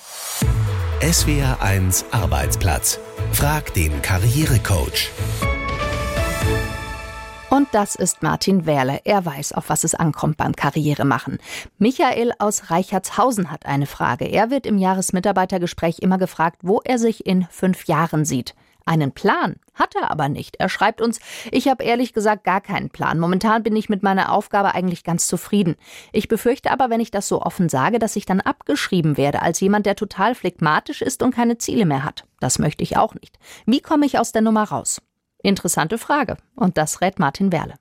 SWR 1.00 1.62
1 1.62 2.04
Arbeitsplatz. 2.12 3.00
Frag 3.32 3.74
den 3.76 4.02
Karrierecoach. 4.02 5.10
Und 7.50 7.70
das 7.72 7.96
ist 7.96 8.22
Martin 8.24 8.66
Werle. 8.66 9.00
Er 9.06 9.26
weiß, 9.26 9.54
auf 9.54 9.70
was 9.70 9.86
es 9.86 9.96
ankommt 9.96 10.36
beim 10.36 10.54
Karrieremachen. 10.54 11.40
Michael 11.78 12.34
aus 12.40 12.72
Reichertshausen 12.72 13.52
hat 13.52 13.68
eine 13.68 13.86
Frage. 13.86 14.26
Er 14.26 14.52
wird 14.52 14.66
im 14.66 14.78
Jahresmitarbeitergespräch 14.78 16.00
immer 16.00 16.18
gefragt, 16.18 16.60
wo 16.62 16.82
er 16.84 17.00
sich 17.00 17.26
in 17.26 17.48
fünf 17.50 17.86
Jahren 17.86 18.26
sieht. 18.26 18.54
Einen 18.88 19.12
Plan 19.12 19.58
hat 19.74 19.96
er 19.96 20.10
aber 20.12 20.30
nicht. 20.30 20.56
Er 20.56 20.70
schreibt 20.70 21.02
uns, 21.02 21.20
ich 21.52 21.68
habe 21.68 21.84
ehrlich 21.84 22.14
gesagt 22.14 22.46
gar 22.46 22.62
keinen 22.62 22.90
Plan. 22.90 23.20
Momentan 23.20 23.62
bin 23.62 23.76
ich 23.76 23.90
mit 23.90 24.02
meiner 24.02 24.32
Aufgabe 24.32 24.74
eigentlich 24.74 25.04
ganz 25.04 25.28
zufrieden. 25.28 25.76
Ich 26.14 26.30
befürchte 26.30 26.72
aber, 26.72 26.90
wenn 26.90 27.02
ich 27.02 27.12
das 27.12 27.28
so 27.28 27.42
offen 27.42 27.68
sage, 27.68 28.00
dass 28.00 28.16
ich 28.16 28.26
dann 28.26 28.40
abgeschrieben 28.40 29.18
werde 29.18 29.42
als 29.42 29.60
jemand, 29.60 29.86
der 29.86 29.98
total 29.98 30.36
phlegmatisch 30.36 31.02
ist 31.02 31.22
und 31.22 31.36
keine 31.36 31.58
Ziele 31.58 31.86
mehr 31.86 32.06
hat. 32.06 32.24
Das 32.40 32.60
möchte 32.60 32.82
ich 32.82 32.96
auch 32.96 33.14
nicht. 33.16 33.38
Wie 33.66 33.82
komme 33.82 34.06
ich 34.06 34.20
aus 34.20 34.32
der 34.32 34.42
Nummer 34.42 34.64
raus? 34.64 35.02
Interessante 35.44 35.98
Frage. 35.98 36.38
Und 36.56 36.78
das 36.78 37.02
rät 37.02 37.20
Martin 37.20 37.52
Werle. 37.52 37.74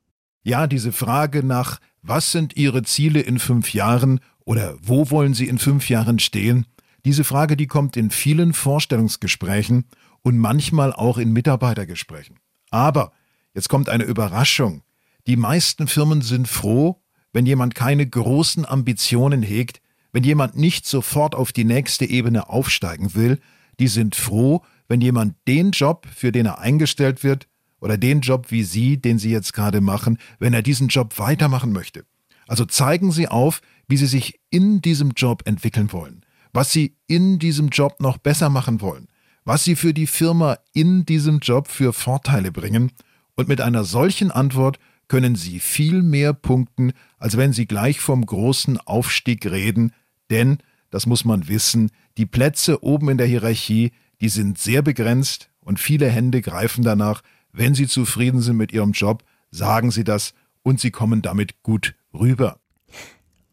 Ja, 0.42 0.66
diese 0.66 0.90
Frage 0.90 1.44
nach, 1.44 1.78
was 2.02 2.32
sind 2.32 2.56
Ihre 2.56 2.82
Ziele 2.82 3.20
in 3.20 3.38
fünf 3.38 3.72
Jahren 3.72 4.18
oder 4.44 4.74
wo 4.82 5.08
wollen 5.12 5.34
Sie 5.34 5.46
in 5.46 5.58
fünf 5.58 5.88
Jahren 5.88 6.18
stehen? 6.18 6.66
Diese 7.04 7.22
Frage, 7.22 7.56
die 7.56 7.68
kommt 7.68 7.96
in 7.96 8.10
vielen 8.10 8.52
Vorstellungsgesprächen 8.52 9.84
und 10.26 10.38
manchmal 10.38 10.92
auch 10.92 11.18
in 11.18 11.32
Mitarbeitergesprächen. 11.32 12.40
Aber 12.70 13.12
jetzt 13.54 13.68
kommt 13.68 13.88
eine 13.88 14.02
Überraschung. 14.02 14.82
Die 15.28 15.36
meisten 15.36 15.86
Firmen 15.86 16.20
sind 16.20 16.48
froh, 16.48 17.00
wenn 17.32 17.46
jemand 17.46 17.76
keine 17.76 18.04
großen 18.04 18.66
Ambitionen 18.66 19.40
hegt, 19.40 19.80
wenn 20.10 20.24
jemand 20.24 20.56
nicht 20.56 20.84
sofort 20.84 21.36
auf 21.36 21.52
die 21.52 21.62
nächste 21.62 22.06
Ebene 22.06 22.48
aufsteigen 22.48 23.14
will, 23.14 23.38
die 23.78 23.86
sind 23.86 24.16
froh, 24.16 24.62
wenn 24.88 25.00
jemand 25.00 25.36
den 25.46 25.70
Job, 25.70 26.08
für 26.12 26.32
den 26.32 26.46
er 26.46 26.58
eingestellt 26.58 27.22
wird, 27.22 27.46
oder 27.78 27.96
den 27.96 28.20
Job 28.20 28.50
wie 28.50 28.64
Sie, 28.64 28.96
den 29.00 29.20
Sie 29.20 29.30
jetzt 29.30 29.52
gerade 29.52 29.80
machen, 29.80 30.18
wenn 30.40 30.54
er 30.54 30.62
diesen 30.62 30.88
Job 30.88 31.20
weitermachen 31.20 31.70
möchte. 31.70 32.04
Also 32.48 32.64
zeigen 32.64 33.12
Sie 33.12 33.28
auf, 33.28 33.60
wie 33.86 33.96
Sie 33.96 34.06
sich 34.06 34.40
in 34.50 34.82
diesem 34.82 35.12
Job 35.12 35.42
entwickeln 35.44 35.92
wollen, 35.92 36.26
was 36.52 36.72
Sie 36.72 36.96
in 37.06 37.38
diesem 37.38 37.68
Job 37.68 38.00
noch 38.00 38.18
besser 38.18 38.48
machen 38.48 38.80
wollen, 38.80 39.06
was 39.46 39.62
Sie 39.62 39.76
für 39.76 39.94
die 39.94 40.08
Firma 40.08 40.58
in 40.74 41.06
diesem 41.06 41.38
Job 41.38 41.68
für 41.68 41.92
Vorteile 41.94 42.50
bringen. 42.50 42.90
Und 43.36 43.48
mit 43.48 43.60
einer 43.60 43.84
solchen 43.84 44.30
Antwort 44.32 44.78
können 45.08 45.36
Sie 45.36 45.60
viel 45.60 46.02
mehr 46.02 46.34
punkten, 46.34 46.92
als 47.16 47.36
wenn 47.36 47.52
Sie 47.52 47.66
gleich 47.66 48.00
vom 48.00 48.26
großen 48.26 48.78
Aufstieg 48.80 49.46
reden, 49.46 49.92
denn, 50.30 50.58
das 50.90 51.06
muss 51.06 51.24
man 51.24 51.46
wissen, 51.46 51.92
die 52.18 52.26
Plätze 52.26 52.82
oben 52.82 53.08
in 53.08 53.18
der 53.18 53.28
Hierarchie, 53.28 53.92
die 54.20 54.28
sind 54.28 54.58
sehr 54.58 54.82
begrenzt 54.82 55.48
und 55.60 55.78
viele 55.78 56.08
Hände 56.08 56.42
greifen 56.42 56.82
danach. 56.82 57.22
Wenn 57.52 57.74
Sie 57.74 57.86
zufrieden 57.86 58.40
sind 58.40 58.56
mit 58.56 58.72
Ihrem 58.72 58.92
Job, 58.92 59.22
sagen 59.52 59.92
Sie 59.92 60.02
das 60.04 60.34
und 60.64 60.80
Sie 60.80 60.90
kommen 60.90 61.22
damit 61.22 61.62
gut 61.62 61.94
rüber. 62.12 62.58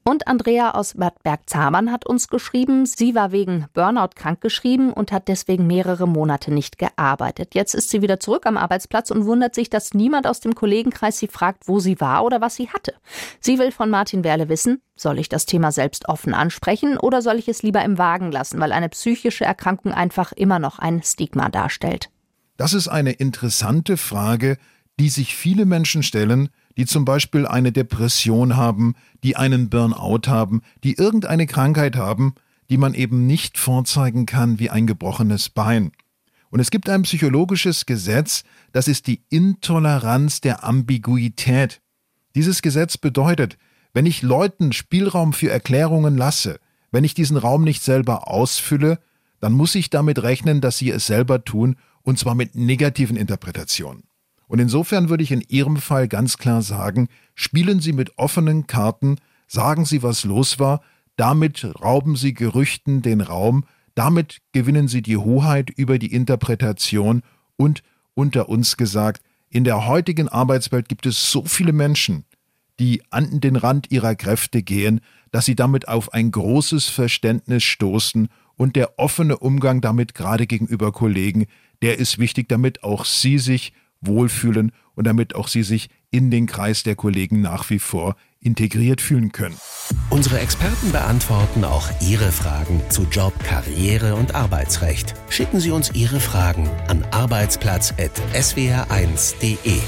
Und 0.06 0.28
Andrea 0.28 0.72
aus 0.72 0.96
Bad 0.96 1.24
Bergzabern 1.24 1.90
hat 1.90 2.06
uns 2.06 2.28
geschrieben, 2.28 2.86
sie 2.86 3.16
war 3.16 3.32
wegen 3.32 3.68
Burnout 3.74 4.10
krankgeschrieben 4.16 4.92
und 4.92 5.14
hat 5.14 5.30
deswegen 5.30 5.66
mehrere 5.66 6.08
Monate 6.08 6.54
nicht 6.54 6.78
gearbeitet. 6.78 7.56
Jetzt 7.56 7.74
ist 7.74 7.90
sie 7.90 8.02
wieder 8.02 8.20
zurück 8.20 8.46
am 8.46 8.58
Arbeitsplatz 8.58 9.12
und 9.12 9.26
wundert 9.26 9.56
sich, 9.56 9.70
dass 9.70 9.94
niemand 9.94 10.28
aus 10.28 10.42
dem 10.42 10.56
Kollegenkreis 10.56 11.20
sie 11.20 11.28
fragt, 11.28 11.70
wo 11.70 11.80
sie 11.80 12.02
war 12.02 12.26
oder 12.26 12.42
was 12.42 12.56
sie 12.56 12.68
hatte. 12.70 12.94
Sie 13.40 13.58
will 13.60 13.72
von 13.72 13.90
Martin 13.90 14.26
Werle 14.26 14.50
wissen, 14.50 14.82
soll 14.98 15.20
ich 15.20 15.30
das 15.30 15.46
Thema 15.46 15.72
selbst 15.72 16.10
offen 16.10 16.34
ansprechen 16.34 16.98
oder 16.98 17.22
soll 17.22 17.38
ich 17.38 17.48
es 17.48 17.64
lieber 17.64 17.84
im 17.84 17.98
Wagen 17.98 18.30
lassen, 18.30 18.60
weil 18.60 18.74
eine 18.74 18.90
psychische 18.90 19.46
Erkrankung 19.46 19.94
einfach 19.94 20.34
immer 20.34 20.60
noch 20.60 20.80
ein 20.80 21.02
Stigma 21.02 21.48
darstellt? 21.48 22.10
Das 22.58 22.74
ist 22.74 22.90
eine 22.90 23.14
interessante 23.14 23.96
Frage, 23.96 24.58
die 25.00 25.10
sich 25.10 25.36
viele 25.36 25.66
Menschen 25.66 26.04
stellen, 26.04 26.50
die 26.78 26.86
zum 26.86 27.06
Beispiel 27.06 27.46
eine 27.46 27.72
Depression 27.72 28.56
haben, 28.56 28.96
die 29.24 29.36
einen 29.36 29.70
Burnout 29.70 30.28
haben, 30.28 30.62
die 30.84 30.94
irgendeine 30.94 31.46
Krankheit 31.46 31.96
haben, 31.96 32.36
die 32.70 32.78
man 32.78 32.94
eben 32.94 33.28
nicht 33.28 33.58
vorzeigen 33.58 34.26
kann 34.26 34.60
wie 34.60 34.70
ein 34.70 34.88
gebrochenes 34.88 35.50
Bein. 35.50 35.92
Und 36.50 36.60
es 36.60 36.72
gibt 36.72 36.90
ein 36.90 37.04
psychologisches 37.04 37.86
Gesetz, 37.86 38.44
das 38.72 38.88
ist 38.88 39.08
die 39.08 39.24
Intoleranz 39.30 40.42
der 40.42 40.64
Ambiguität. 40.64 41.82
Dieses 42.36 42.62
Gesetz 42.62 42.98
bedeutet, 42.98 43.58
wenn 43.94 44.06
ich 44.06 44.22
Leuten 44.22 44.72
Spielraum 44.72 45.34
für 45.34 45.50
Erklärungen 45.50 46.18
lasse, 46.18 46.60
wenn 46.92 47.04
ich 47.04 47.14
diesen 47.14 47.38
Raum 47.38 47.64
nicht 47.64 47.82
selber 47.82 48.28
ausfülle, 48.28 49.00
dann 49.40 49.54
muss 49.54 49.76
ich 49.76 49.90
damit 49.90 50.22
rechnen, 50.24 50.62
dass 50.62 50.78
sie 50.78 50.92
es 50.92 51.06
selber 51.06 51.44
tun, 51.44 51.76
und 52.02 52.20
zwar 52.20 52.36
mit 52.36 52.56
negativen 52.56 53.18
Interpretationen. 53.18 54.04
Und 54.54 54.60
insofern 54.60 55.10
würde 55.10 55.24
ich 55.24 55.32
in 55.32 55.44
Ihrem 55.48 55.78
Fall 55.78 56.08
ganz 56.08 56.38
klar 56.38 56.62
sagen, 56.62 57.08
spielen 57.34 57.80
Sie 57.80 57.92
mit 57.92 58.20
offenen 58.20 58.68
Karten, 58.68 59.16
sagen 59.48 59.84
Sie, 59.84 60.04
was 60.04 60.26
los 60.26 60.60
war, 60.60 60.84
damit 61.16 61.66
rauben 61.82 62.16
Sie 62.16 62.36
Gerüchten 62.36 63.02
den 63.02 63.22
Raum, 63.22 63.66
damit 63.96 64.42
gewinnen 64.52 64.88
Sie 64.88 65.02
die 65.02 65.18
Hoheit 65.18 65.72
über 65.72 65.98
die 65.98 66.14
Interpretation 66.14 67.24
und, 67.58 67.82
unter 68.14 68.48
uns 68.48 68.78
gesagt, 68.78 69.24
in 69.50 69.64
der 69.64 69.88
heutigen 69.88 70.30
Arbeitswelt 70.30 70.88
gibt 70.88 71.08
es 71.08 71.32
so 71.32 71.44
viele 71.46 71.74
Menschen, 71.74 72.24
die 72.80 73.02
an 73.10 73.40
den 73.40 73.56
Rand 73.56 73.90
ihrer 73.90 74.14
Kräfte 74.14 74.62
gehen, 74.62 75.02
dass 75.32 75.46
sie 75.46 75.56
damit 75.56 75.88
auf 75.88 76.14
ein 76.14 76.30
großes 76.30 76.90
Verständnis 76.90 77.64
stoßen 77.64 78.30
und 78.56 78.76
der 78.76 79.00
offene 79.00 79.38
Umgang 79.40 79.82
damit 79.82 80.14
gerade 80.14 80.46
gegenüber 80.46 80.92
Kollegen, 80.92 81.48
der 81.82 81.98
ist 81.98 82.20
wichtig, 82.20 82.50
damit 82.50 82.84
auch 82.84 83.04
sie 83.06 83.40
sich 83.40 83.74
wohlfühlen 84.06 84.72
und 84.96 85.08
damit 85.08 85.36
auch 85.36 85.48
Sie 85.48 85.64
sich 85.64 85.90
in 86.12 86.30
den 86.32 86.46
Kreis 86.46 86.84
der 86.84 86.96
Kollegen 86.96 87.42
nach 87.42 87.70
wie 87.70 87.80
vor 87.80 88.16
integriert 88.40 89.02
fühlen 89.02 89.32
können. 89.32 89.58
Unsere 90.10 90.40
Experten 90.40 90.92
beantworten 90.92 91.64
auch 91.64 91.88
Ihre 92.02 92.32
Fragen 92.32 92.82
zu 92.90 93.04
Job, 93.04 93.34
Karriere 93.44 94.16
und 94.16 94.34
Arbeitsrecht. 94.36 95.14
Schicken 95.30 95.60
Sie 95.60 95.72
uns 95.72 95.92
Ihre 95.94 96.20
Fragen 96.20 96.70
an 96.88 97.04
arbeitsplatz.swr1.de. 97.12 99.80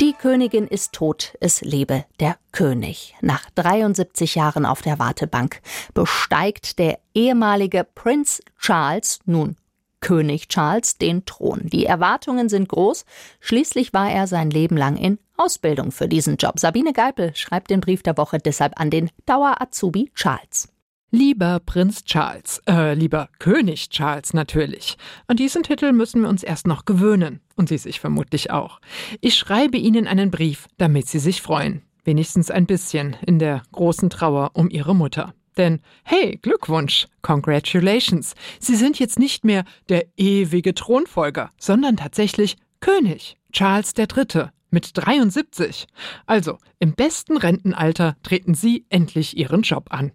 Die 0.00 0.14
Königin 0.14 0.66
ist 0.66 0.94
tot, 0.94 1.34
es 1.40 1.60
lebe 1.60 2.06
der 2.20 2.38
König. 2.52 3.14
Nach 3.20 3.50
73 3.54 4.34
Jahren 4.34 4.64
auf 4.64 4.80
der 4.80 4.98
Wartebank 4.98 5.60
besteigt 5.92 6.78
der 6.78 6.98
ehemalige 7.14 7.84
Prinz 7.84 8.40
Charles 8.58 9.18
nun 9.26 9.56
König 10.00 10.48
Charles 10.48 10.98
den 10.98 11.24
Thron. 11.24 11.62
Die 11.64 11.86
Erwartungen 11.86 12.48
sind 12.48 12.68
groß. 12.68 13.04
Schließlich 13.40 13.92
war 13.92 14.10
er 14.10 14.26
sein 14.26 14.50
Leben 14.50 14.76
lang 14.76 14.96
in 14.96 15.18
Ausbildung 15.36 15.92
für 15.92 16.08
diesen 16.08 16.36
Job. 16.36 16.58
Sabine 16.58 16.92
Geipel 16.92 17.34
schreibt 17.34 17.70
den 17.70 17.80
Brief 17.80 18.02
der 18.02 18.16
Woche 18.16 18.38
deshalb 18.38 18.78
an 18.80 18.90
den 18.90 19.10
Dauer-Azubi 19.26 20.10
Charles. 20.14 20.68
Lieber 21.12 21.60
Prinz 21.66 22.04
Charles, 22.04 22.62
äh, 22.68 22.94
lieber 22.94 23.28
König 23.40 23.90
Charles 23.90 24.32
natürlich. 24.32 24.96
An 25.26 25.36
diesen 25.36 25.64
Titel 25.64 25.90
müssen 25.92 26.22
wir 26.22 26.28
uns 26.28 26.44
erst 26.44 26.68
noch 26.68 26.84
gewöhnen. 26.84 27.40
Und 27.56 27.68
Sie 27.68 27.78
sich 27.78 27.98
vermutlich 27.98 28.52
auch. 28.52 28.80
Ich 29.20 29.34
schreibe 29.34 29.76
Ihnen 29.76 30.06
einen 30.06 30.30
Brief, 30.30 30.68
damit 30.78 31.08
Sie 31.08 31.18
sich 31.18 31.42
freuen. 31.42 31.82
Wenigstens 32.04 32.50
ein 32.50 32.66
bisschen 32.66 33.16
in 33.26 33.40
der 33.40 33.62
großen 33.72 34.08
Trauer 34.08 34.52
um 34.54 34.70
Ihre 34.70 34.94
Mutter. 34.94 35.34
Denn 35.56 35.80
hey, 36.04 36.38
Glückwunsch, 36.40 37.06
congratulations, 37.22 38.34
Sie 38.58 38.76
sind 38.76 38.98
jetzt 38.98 39.18
nicht 39.18 39.44
mehr 39.44 39.64
der 39.88 40.06
ewige 40.16 40.74
Thronfolger, 40.74 41.50
sondern 41.58 41.96
tatsächlich 41.96 42.56
König 42.80 43.36
Charles 43.52 43.92
III. 43.96 44.50
mit 44.70 44.90
73. 44.94 45.86
Also, 46.26 46.58
im 46.78 46.94
besten 46.94 47.36
Rentenalter 47.36 48.16
treten 48.22 48.54
Sie 48.54 48.86
endlich 48.88 49.36
Ihren 49.36 49.62
Job 49.62 49.88
an. 49.90 50.12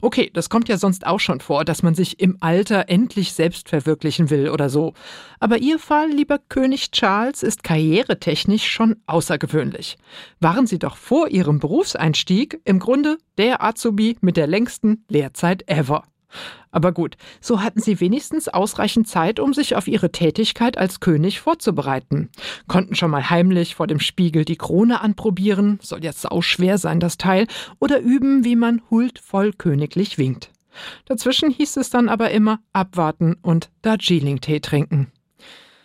Okay, 0.00 0.30
das 0.32 0.48
kommt 0.48 0.68
ja 0.68 0.78
sonst 0.78 1.06
auch 1.06 1.20
schon 1.20 1.40
vor, 1.40 1.64
dass 1.64 1.82
man 1.82 1.94
sich 1.94 2.20
im 2.20 2.36
Alter 2.40 2.88
endlich 2.88 3.32
selbst 3.32 3.68
verwirklichen 3.68 4.30
will 4.30 4.50
oder 4.50 4.68
so. 4.68 4.94
Aber 5.40 5.58
Ihr 5.58 5.78
Fall, 5.78 6.10
lieber 6.10 6.38
König 6.38 6.90
Charles, 6.90 7.42
ist 7.42 7.64
karrieretechnisch 7.64 8.68
schon 8.68 8.96
außergewöhnlich. 9.06 9.96
Waren 10.40 10.66
Sie 10.66 10.78
doch 10.78 10.96
vor 10.96 11.28
Ihrem 11.28 11.58
Berufseinstieg 11.58 12.60
im 12.64 12.78
Grunde 12.78 13.18
der 13.38 13.62
Azubi 13.62 14.16
mit 14.20 14.36
der 14.36 14.46
längsten 14.46 15.04
Lehrzeit 15.08 15.68
ever. 15.68 16.04
Aber 16.70 16.92
gut, 16.92 17.16
so 17.40 17.62
hatten 17.62 17.80
sie 17.80 18.00
wenigstens 18.00 18.48
ausreichend 18.48 19.08
Zeit, 19.08 19.40
um 19.40 19.54
sich 19.54 19.76
auf 19.76 19.88
ihre 19.88 20.12
Tätigkeit 20.12 20.76
als 20.76 21.00
König 21.00 21.40
vorzubereiten. 21.40 22.28
Konnten 22.68 22.94
schon 22.94 23.10
mal 23.10 23.30
heimlich 23.30 23.74
vor 23.74 23.86
dem 23.86 24.00
Spiegel 24.00 24.44
die 24.44 24.56
Krone 24.56 25.00
anprobieren, 25.00 25.78
soll 25.82 26.04
jetzt 26.04 26.20
sau 26.20 26.42
schwer 26.42 26.78
sein, 26.78 27.00
das 27.00 27.16
Teil, 27.16 27.46
oder 27.78 28.00
üben, 28.00 28.44
wie 28.44 28.56
man 28.56 28.82
huldvoll 28.90 29.52
königlich 29.52 30.18
winkt. 30.18 30.50
Dazwischen 31.06 31.50
hieß 31.50 31.78
es 31.78 31.90
dann 31.90 32.08
aber 32.08 32.30
immer 32.30 32.60
abwarten 32.72 33.36
und 33.40 33.70
Darjeeling-Tee 33.82 34.60
trinken. 34.60 35.12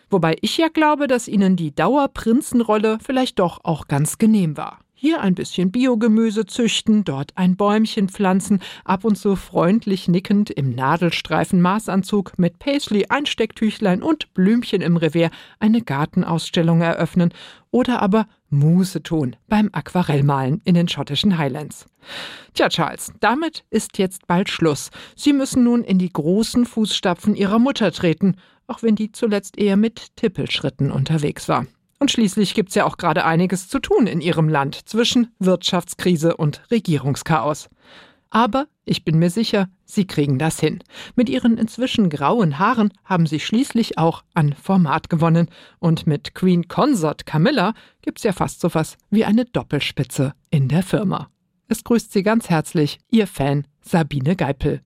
Wobei 0.10 0.36
ich 0.42 0.58
ja 0.58 0.68
glaube, 0.68 1.08
dass 1.08 1.30
ihnen 1.30 1.56
die 1.56 1.74
Dauerprinzenrolle 1.74 3.00
vielleicht 3.02 3.40
doch 3.40 3.62
auch 3.64 3.88
ganz 3.88 4.18
genehm 4.18 4.58
war. 4.58 4.80
Hier 5.04 5.20
ein 5.22 5.34
bisschen 5.34 5.72
Biogemüse 5.72 6.46
züchten, 6.46 7.04
dort 7.04 7.32
ein 7.36 7.56
Bäumchen 7.56 8.08
pflanzen, 8.08 8.60
ab 8.86 9.04
und 9.04 9.16
zu 9.16 9.36
freundlich 9.36 10.08
nickend 10.08 10.52
im 10.52 10.76
Nadelstreifen 10.76 11.60
Maßanzug 11.60 12.38
mit 12.38 12.60
Paisley, 12.60 13.08
Einstecktüchlein 13.10 14.04
und 14.04 14.32
Blümchen 14.36 14.82
im 14.82 14.98
Revier 14.98 15.32
eine 15.60 15.82
Gartenausstellung 15.82 16.82
eröffnen 16.82 17.34
oder 17.72 18.00
aber 18.00 18.28
Muße 18.52 19.02
tun 19.02 19.38
beim 19.48 19.70
Aquarellmalen 19.72 20.62
in 20.66 20.76
den 20.76 20.88
schottischen 20.88 21.40
Highlands. 21.40 21.88
Tja, 22.54 22.70
Charles, 22.70 23.12
damit 23.22 23.64
ist 23.72 23.98
jetzt 23.98 24.28
bald 24.28 24.50
Schluss. 24.50 24.92
Sie 25.16 25.34
müssen 25.34 25.64
nun 25.64 25.84
in 25.84 25.98
die 25.98 26.14
großen 26.14 26.68
Fußstapfen 26.68 27.34
Ihrer 27.34 27.58
Mutter 27.58 27.92
treten, 27.92 28.36
auch 28.68 28.84
wenn 28.84 28.96
die 28.96 29.12
zuletzt 29.12 29.58
eher 29.58 29.78
mit 29.78 30.16
Tippelschritten 30.16 30.92
unterwegs 30.92 31.50
war. 31.50 31.66
Und 32.02 32.10
schließlich 32.10 32.56
gibt's 32.56 32.74
ja 32.74 32.86
auch 32.86 32.98
gerade 32.98 33.26
einiges 33.26 33.68
zu 33.68 33.78
tun 33.78 34.08
in 34.08 34.22
ihrem 34.22 34.50
Land 34.50 34.90
zwischen 34.90 35.28
Wirtschaftskrise 35.38 36.36
und 36.36 36.64
Regierungschaos. 36.72 37.70
Aber 38.32 38.66
ich 38.86 39.06
bin 39.06 39.20
mir 39.20 39.30
sicher, 39.30 39.70
Sie 39.86 40.08
kriegen 40.08 40.40
das 40.40 40.60
hin. 40.60 40.80
Mit 41.16 41.30
Ihren 41.30 41.60
inzwischen 41.60 42.10
grauen 42.10 42.58
Haaren 42.58 42.92
haben 43.04 43.28
Sie 43.28 43.40
schließlich 43.40 44.00
auch 44.00 44.24
an 44.34 44.54
Format 44.54 45.12
gewonnen. 45.12 45.48
Und 45.78 46.08
mit 46.08 46.34
Queen 46.34 46.68
Consort 46.68 47.28
Camilla 47.28 47.76
gibt's 48.02 48.24
ja 48.24 48.34
fast 48.34 48.62
so 48.62 48.74
was 48.74 48.98
wie 49.12 49.24
eine 49.24 49.46
Doppelspitze 49.46 50.34
in 50.50 50.70
der 50.70 50.82
Firma. 50.82 51.30
Es 51.68 51.84
grüßt 51.84 52.12
Sie 52.12 52.24
ganz 52.24 52.50
herzlich 52.50 52.98
Ihr 53.12 53.28
Fan 53.28 53.68
Sabine 53.82 54.36
Geipel. 54.36 54.82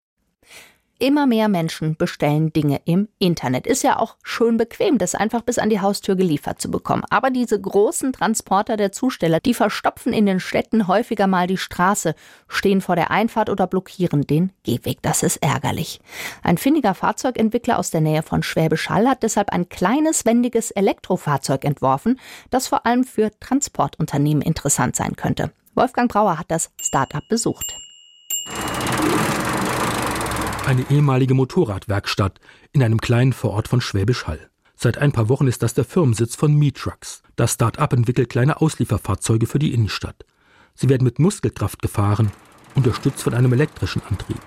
Immer 0.97 1.27
mehr 1.27 1.49
Menschen 1.49 1.97
bestellen 1.97 2.53
Dinge 2.53 2.79
im 2.85 3.09
Internet. 3.19 3.67
Ist 3.67 3.83
ja 3.83 3.99
auch 3.99 4.15
schön 4.23 4.55
bequem, 4.55 4.97
das 4.97 5.13
einfach 5.13 5.41
bis 5.41 5.59
an 5.59 5.69
die 5.69 5.81
Haustür 5.81 6.15
geliefert 6.15 6.61
zu 6.61 6.71
bekommen. 6.71 7.03
Aber 7.09 7.31
diese 7.31 7.59
großen 7.59 8.13
Transporter 8.13 8.77
der 8.77 8.93
Zusteller, 8.93 9.41
die 9.41 9.53
verstopfen 9.53 10.13
in 10.13 10.25
den 10.25 10.39
Städten 10.39 10.87
häufiger 10.87 11.27
mal 11.27 11.47
die 11.47 11.57
Straße, 11.57 12.15
stehen 12.47 12.79
vor 12.79 12.95
der 12.95 13.11
Einfahrt 13.11 13.49
oder 13.49 13.67
blockieren 13.67 14.21
den 14.21 14.53
Gehweg. 14.63 15.01
Das 15.01 15.21
ist 15.21 15.43
ärgerlich. 15.43 15.99
Ein 16.43 16.57
findiger 16.57 16.93
Fahrzeugentwickler 16.93 17.77
aus 17.77 17.89
der 17.89 17.99
Nähe 17.99 18.23
von 18.23 18.41
Schwäbisch 18.41 18.89
Hall 18.89 19.09
hat 19.09 19.23
deshalb 19.23 19.49
ein 19.49 19.67
kleines, 19.67 20.25
wendiges 20.25 20.71
Elektrofahrzeug 20.71 21.65
entworfen, 21.65 22.21
das 22.51 22.67
vor 22.67 22.85
allem 22.85 23.03
für 23.03 23.37
Transportunternehmen 23.41 24.41
interessant 24.41 24.95
sein 24.95 25.17
könnte. 25.17 25.51
Wolfgang 25.73 26.09
Brauer 26.09 26.39
hat 26.39 26.49
das 26.49 26.71
Start-up 26.79 27.23
besucht 27.27 27.65
eine 30.65 30.89
ehemalige 30.89 31.33
Motorradwerkstatt 31.33 32.39
in 32.71 32.81
einem 32.81 32.99
kleinen 32.99 33.33
Vorort 33.33 33.67
von 33.67 33.81
Schwäbisch 33.81 34.25
Hall. 34.25 34.49
Seit 34.75 34.97
ein 34.97 35.11
paar 35.11 35.29
Wochen 35.29 35.47
ist 35.47 35.63
das 35.63 35.73
der 35.73 35.85
Firmensitz 35.85 36.35
von 36.35 36.53
Me-Trucks. 36.53 37.21
Das 37.35 37.53
Start-up 37.53 37.93
entwickelt 37.93 38.29
kleine 38.29 38.61
Auslieferfahrzeuge 38.61 39.45
für 39.45 39.59
die 39.59 39.73
Innenstadt. 39.73 40.25
Sie 40.73 40.89
werden 40.89 41.03
mit 41.03 41.19
Muskelkraft 41.19 41.81
gefahren, 41.81 42.31
unterstützt 42.73 43.23
von 43.23 43.33
einem 43.33 43.53
elektrischen 43.53 44.01
Antrieb. 44.09 44.39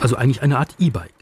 Also 0.00 0.16
eigentlich 0.16 0.42
eine 0.42 0.58
Art 0.58 0.74
E-Bike. 0.78 1.14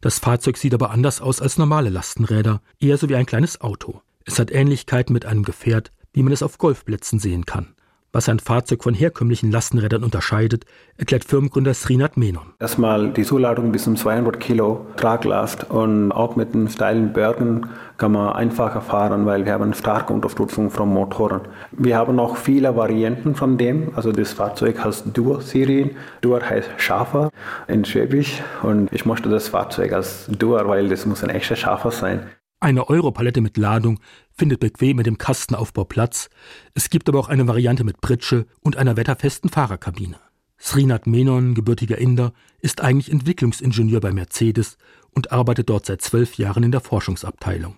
Das 0.00 0.18
Fahrzeug 0.18 0.56
sieht 0.56 0.74
aber 0.74 0.90
anders 0.90 1.20
aus 1.20 1.42
als 1.42 1.58
normale 1.58 1.90
Lastenräder, 1.90 2.62
eher 2.78 2.96
so 2.96 3.08
wie 3.08 3.16
ein 3.16 3.26
kleines 3.26 3.60
Auto. 3.60 4.02
Es 4.24 4.38
hat 4.38 4.50
Ähnlichkeiten 4.50 5.12
mit 5.12 5.26
einem 5.26 5.42
Gefährt, 5.42 5.92
wie 6.12 6.22
man 6.22 6.32
es 6.32 6.42
auf 6.42 6.58
Golfplätzen 6.58 7.18
sehen 7.18 7.44
kann. 7.44 7.74
Was 8.10 8.30
ein 8.30 8.38
Fahrzeug 8.38 8.82
von 8.82 8.94
herkömmlichen 8.94 9.52
Lastenrädern 9.52 10.02
unterscheidet, 10.02 10.64
erklärt 10.96 11.24
Firmengründer 11.24 11.74
Srinat 11.74 12.16
Menon. 12.16 12.54
Erstmal 12.58 13.10
die 13.12 13.22
Zuladung 13.22 13.70
bis 13.70 13.84
zum 13.84 13.96
200 13.96 14.40
Kilo 14.40 14.86
Traglast 14.96 15.70
und 15.70 16.10
auch 16.12 16.34
mit 16.34 16.54
den 16.54 16.70
steilen 16.70 17.12
Bergen 17.12 17.68
kann 17.98 18.12
man 18.12 18.32
einfacher 18.32 18.80
fahren, 18.80 19.26
weil 19.26 19.44
wir 19.44 19.52
haben 19.52 19.74
starke 19.74 20.14
Unterstützung 20.14 20.70
vom 20.70 20.94
Motoren. 20.94 21.42
Wir 21.72 21.98
haben 21.98 22.16
noch 22.16 22.38
viele 22.38 22.74
Varianten 22.74 23.34
von 23.34 23.58
dem. 23.58 23.92
Also 23.94 24.10
das 24.10 24.32
Fahrzeug 24.32 24.82
heißt 24.82 25.08
Dur-Serien. 25.12 25.90
Dur 26.22 26.40
heißt 26.40 26.70
Schafer 26.78 27.30
in 27.66 27.84
Schwäbisch 27.84 28.42
und 28.62 28.90
ich 28.90 29.04
möchte 29.04 29.28
das 29.28 29.48
Fahrzeug 29.48 29.92
als 29.92 30.26
Dur, 30.28 30.66
weil 30.66 30.88
das 30.88 31.04
muss 31.04 31.22
ein 31.22 31.30
echter 31.30 31.56
Schafer 31.56 31.90
sein. 31.90 32.22
Eine 32.60 32.88
Europalette 32.88 33.40
mit 33.40 33.56
Ladung 33.56 34.00
findet 34.32 34.58
bequem 34.58 34.96
mit 34.96 35.06
dem 35.06 35.16
Kastenaufbau 35.16 35.84
Platz. 35.84 36.28
Es 36.74 36.90
gibt 36.90 37.08
aber 37.08 37.20
auch 37.20 37.28
eine 37.28 37.46
Variante 37.46 37.84
mit 37.84 38.00
Pritsche 38.00 38.46
und 38.60 38.76
einer 38.76 38.96
wetterfesten 38.96 39.48
Fahrerkabine. 39.48 40.16
Srinat 40.58 41.06
Menon, 41.06 41.54
gebürtiger 41.54 41.98
Inder, 41.98 42.32
ist 42.60 42.80
eigentlich 42.80 43.12
Entwicklungsingenieur 43.12 44.00
bei 44.00 44.10
Mercedes 44.10 44.76
und 45.12 45.30
arbeitet 45.30 45.70
dort 45.70 45.86
seit 45.86 46.02
zwölf 46.02 46.36
Jahren 46.36 46.64
in 46.64 46.72
der 46.72 46.80
Forschungsabteilung. 46.80 47.76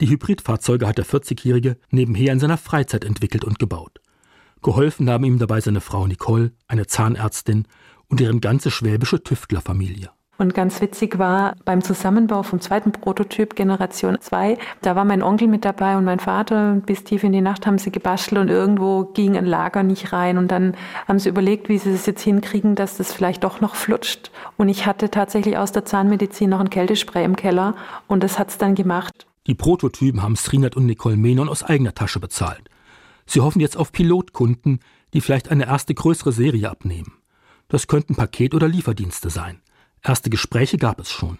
Die 0.00 0.08
Hybridfahrzeuge 0.08 0.86
hat 0.86 0.98
der 0.98 1.06
40-Jährige 1.06 1.76
nebenher 1.90 2.32
in 2.32 2.38
seiner 2.38 2.58
Freizeit 2.58 3.04
entwickelt 3.04 3.44
und 3.44 3.58
gebaut. 3.58 4.00
Geholfen 4.62 5.10
haben 5.10 5.24
ihm 5.24 5.40
dabei 5.40 5.60
seine 5.60 5.80
Frau 5.80 6.06
Nicole, 6.06 6.52
eine 6.68 6.86
Zahnärztin 6.86 7.66
und 8.08 8.20
deren 8.20 8.40
ganze 8.40 8.70
schwäbische 8.70 9.22
Tüftlerfamilie. 9.24 10.10
Und 10.36 10.52
ganz 10.52 10.80
witzig 10.80 11.18
war 11.18 11.54
beim 11.64 11.82
Zusammenbau 11.82 12.42
vom 12.42 12.60
zweiten 12.60 12.90
Prototyp 12.90 13.54
Generation 13.54 14.18
2, 14.20 14.58
da 14.82 14.96
war 14.96 15.04
mein 15.04 15.22
Onkel 15.22 15.46
mit 15.46 15.64
dabei 15.64 15.96
und 15.96 16.04
mein 16.04 16.18
Vater. 16.18 16.80
Bis 16.86 17.04
tief 17.04 17.22
in 17.22 17.32
die 17.32 17.40
Nacht 17.40 17.66
haben 17.66 17.78
sie 17.78 17.92
gebastelt 17.92 18.40
und 18.40 18.48
irgendwo 18.48 19.04
ging 19.04 19.36
ein 19.36 19.46
Lager 19.46 19.82
nicht 19.84 20.12
rein. 20.12 20.36
Und 20.38 20.48
dann 20.48 20.76
haben 21.06 21.18
sie 21.20 21.28
überlegt, 21.28 21.68
wie 21.68 21.78
sie 21.78 21.92
das 21.92 22.06
jetzt 22.06 22.22
hinkriegen, 22.22 22.74
dass 22.74 22.96
das 22.96 23.12
vielleicht 23.12 23.44
doch 23.44 23.60
noch 23.60 23.76
flutscht. 23.76 24.32
Und 24.56 24.68
ich 24.68 24.86
hatte 24.86 25.10
tatsächlich 25.10 25.56
aus 25.56 25.72
der 25.72 25.84
Zahnmedizin 25.84 26.50
noch 26.50 26.60
ein 26.60 26.70
Kältespray 26.70 27.24
im 27.24 27.36
Keller 27.36 27.74
und 28.08 28.24
das 28.24 28.38
hat 28.38 28.50
es 28.50 28.58
dann 28.58 28.74
gemacht. 28.74 29.26
Die 29.46 29.54
Prototypen 29.54 30.22
haben 30.22 30.36
Srinat 30.36 30.74
und 30.74 30.86
Nicole 30.86 31.16
Menon 31.16 31.48
aus 31.48 31.62
eigener 31.62 31.94
Tasche 31.94 32.18
bezahlt. 32.18 32.70
Sie 33.26 33.40
hoffen 33.40 33.60
jetzt 33.60 33.76
auf 33.76 33.92
Pilotkunden, 33.92 34.80
die 35.12 35.20
vielleicht 35.20 35.50
eine 35.50 35.66
erste 35.66 35.94
größere 35.94 36.32
Serie 36.32 36.70
abnehmen. 36.70 37.12
Das 37.68 37.86
könnten 37.86 38.14
Paket- 38.14 38.54
oder 38.54 38.68
Lieferdienste 38.68 39.30
sein. 39.30 39.60
Erste 40.04 40.28
Gespräche 40.28 40.76
gab 40.76 41.00
es 41.00 41.10
schon. 41.10 41.38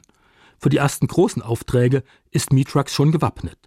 Für 0.59 0.71
die 0.71 0.79
ersten 0.79 1.07
großen 1.07 1.43
Aufträge 1.43 2.03
ist 2.31 2.53
Mietrucks 2.53 2.95
schon 2.95 3.13
gewappnet. 3.13 3.59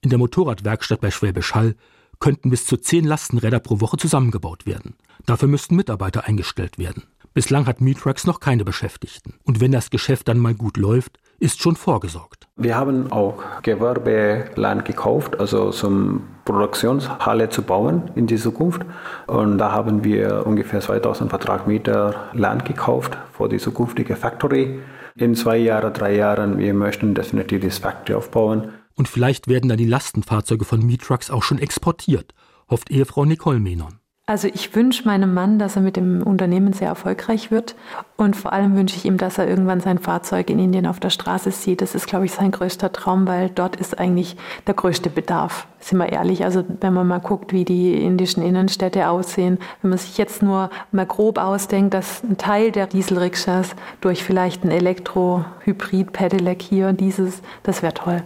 In 0.00 0.08
der 0.08 0.18
Motorradwerkstatt 0.18 1.02
bei 1.02 1.10
Schwäbisch 1.10 1.54
Hall 1.54 1.76
könnten 2.20 2.48
bis 2.48 2.64
zu 2.64 2.78
zehn 2.78 3.04
Lastenräder 3.04 3.60
pro 3.60 3.80
Woche 3.82 3.98
zusammengebaut 3.98 4.64
werden. 4.64 4.96
Dafür 5.26 5.48
müssten 5.48 5.76
Mitarbeiter 5.76 6.24
eingestellt 6.24 6.78
werden. 6.78 7.04
Bislang 7.34 7.66
hat 7.66 7.82
Mietrucks 7.82 8.24
noch 8.24 8.40
keine 8.40 8.64
Beschäftigten. 8.64 9.34
Und 9.44 9.60
wenn 9.60 9.72
das 9.72 9.90
Geschäft 9.90 10.28
dann 10.28 10.38
mal 10.38 10.54
gut 10.54 10.78
läuft, 10.78 11.18
ist 11.38 11.60
schon 11.60 11.76
vorgesorgt. 11.76 12.48
Wir 12.56 12.76
haben 12.76 13.12
auch 13.12 13.42
Gewerbeland 13.62 14.84
gekauft, 14.84 15.38
also 15.38 15.70
zum 15.70 16.22
Produktionshalle 16.44 17.50
zu 17.50 17.62
bauen 17.62 18.10
in 18.14 18.26
die 18.26 18.36
Zukunft. 18.36 18.82
Und 19.26 19.58
da 19.58 19.72
haben 19.72 20.04
wir 20.04 20.46
ungefähr 20.46 20.80
2000 20.80 21.30
Quadratmeter 21.30 22.30
Land 22.32 22.64
gekauft 22.64 23.18
für 23.36 23.48
die 23.48 23.58
zukünftige 23.58 24.16
Factory. 24.16 24.78
In 25.16 25.34
zwei 25.34 25.58
Jahren, 25.58 25.92
drei 25.92 26.14
Jahren, 26.14 26.58
wir 26.58 26.72
möchten 26.72 27.14
definitiv 27.14 27.62
das 27.62 27.78
Factory 27.78 28.16
aufbauen. 28.16 28.72
Und 28.94 29.08
vielleicht 29.08 29.48
werden 29.48 29.68
dann 29.68 29.78
die 29.78 29.86
Lastenfahrzeuge 29.86 30.64
von 30.64 30.84
Mietrucks 30.84 31.30
auch 31.30 31.42
schon 31.42 31.58
exportiert, 31.58 32.32
hofft 32.70 32.90
Ehefrau 32.90 33.26
Nicole 33.26 33.60
Menon. 33.60 33.98
Also 34.28 34.48
ich 34.48 34.74
wünsche 34.74 35.04
meinem 35.04 35.34
Mann, 35.34 35.60
dass 35.60 35.76
er 35.76 35.82
mit 35.82 35.94
dem 35.94 36.20
Unternehmen 36.24 36.72
sehr 36.72 36.88
erfolgreich 36.88 37.52
wird 37.52 37.76
und 38.16 38.34
vor 38.34 38.52
allem 38.52 38.74
wünsche 38.74 38.96
ich 38.96 39.04
ihm, 39.04 39.18
dass 39.18 39.38
er 39.38 39.48
irgendwann 39.48 39.78
sein 39.78 40.00
Fahrzeug 40.00 40.50
in 40.50 40.58
Indien 40.58 40.88
auf 40.88 40.98
der 40.98 41.10
Straße 41.10 41.52
sieht. 41.52 41.80
Das 41.80 41.94
ist, 41.94 42.08
glaube 42.08 42.24
ich, 42.24 42.32
sein 42.32 42.50
größter 42.50 42.90
Traum, 42.90 43.28
weil 43.28 43.50
dort 43.50 43.76
ist 43.76 44.00
eigentlich 44.00 44.36
der 44.66 44.74
größte 44.74 45.10
Bedarf. 45.10 45.68
Sind 45.78 45.98
wir 45.98 46.08
ehrlich, 46.08 46.42
also 46.42 46.64
wenn 46.80 46.92
man 46.92 47.06
mal 47.06 47.20
guckt, 47.20 47.52
wie 47.52 47.64
die 47.64 48.02
indischen 48.02 48.42
Innenstädte 48.42 49.08
aussehen, 49.08 49.58
wenn 49.80 49.90
man 49.90 49.98
sich 50.00 50.18
jetzt 50.18 50.42
nur 50.42 50.70
mal 50.90 51.06
grob 51.06 51.38
ausdenkt, 51.38 51.94
dass 51.94 52.24
ein 52.24 52.36
Teil 52.36 52.72
der 52.72 52.88
Dieselrikschas 52.88 53.76
durch 54.00 54.24
vielleicht 54.24 54.64
ein 54.64 54.72
Elektro-Hybrid-Pedelec 54.72 56.62
hier, 56.62 56.92
dieses, 56.92 57.42
das 57.62 57.80
wäre 57.80 57.94
toll 57.94 58.24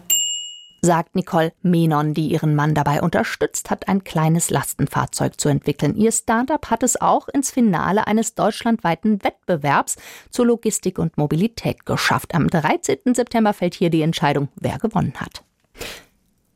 sagt 0.82 1.14
Nicole 1.14 1.52
Menon, 1.62 2.14
die 2.14 2.28
ihren 2.28 2.54
Mann 2.54 2.74
dabei 2.74 3.02
unterstützt 3.02 3.70
hat, 3.70 3.88
ein 3.88 4.04
kleines 4.04 4.50
Lastenfahrzeug 4.50 5.40
zu 5.40 5.48
entwickeln. 5.48 5.96
Ihr 5.96 6.12
Startup 6.12 6.70
hat 6.70 6.82
es 6.82 7.00
auch 7.00 7.28
ins 7.28 7.50
Finale 7.50 8.06
eines 8.06 8.34
deutschlandweiten 8.34 9.22
Wettbewerbs 9.22 9.96
zur 10.30 10.46
Logistik 10.46 10.98
und 10.98 11.18
Mobilität 11.18 11.86
geschafft. 11.86 12.34
Am 12.34 12.48
13. 12.48 13.14
September 13.14 13.52
fällt 13.52 13.74
hier 13.74 13.90
die 13.90 14.02
Entscheidung, 14.02 14.48
wer 14.56 14.78
gewonnen 14.78 15.14
hat. 15.16 15.42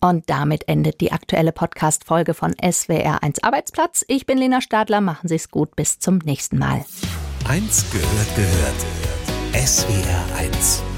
Und 0.00 0.28
damit 0.28 0.68
endet 0.68 1.00
die 1.00 1.12
aktuelle 1.12 1.52
Podcast-Folge 1.52 2.34
von 2.34 2.52
SWR1 2.54 3.42
Arbeitsplatz. 3.42 4.04
Ich 4.06 4.26
bin 4.26 4.36
Lena 4.36 4.60
Stadler. 4.60 5.00
Machen 5.00 5.28
Sie 5.28 5.36
es 5.36 5.50
gut. 5.50 5.74
Bis 5.76 5.98
zum 5.98 6.18
nächsten 6.18 6.58
Mal. 6.58 6.84
Eins 7.48 7.86
gehört 7.90 8.36
gehört. 8.36 8.84
SWR1 9.54 10.93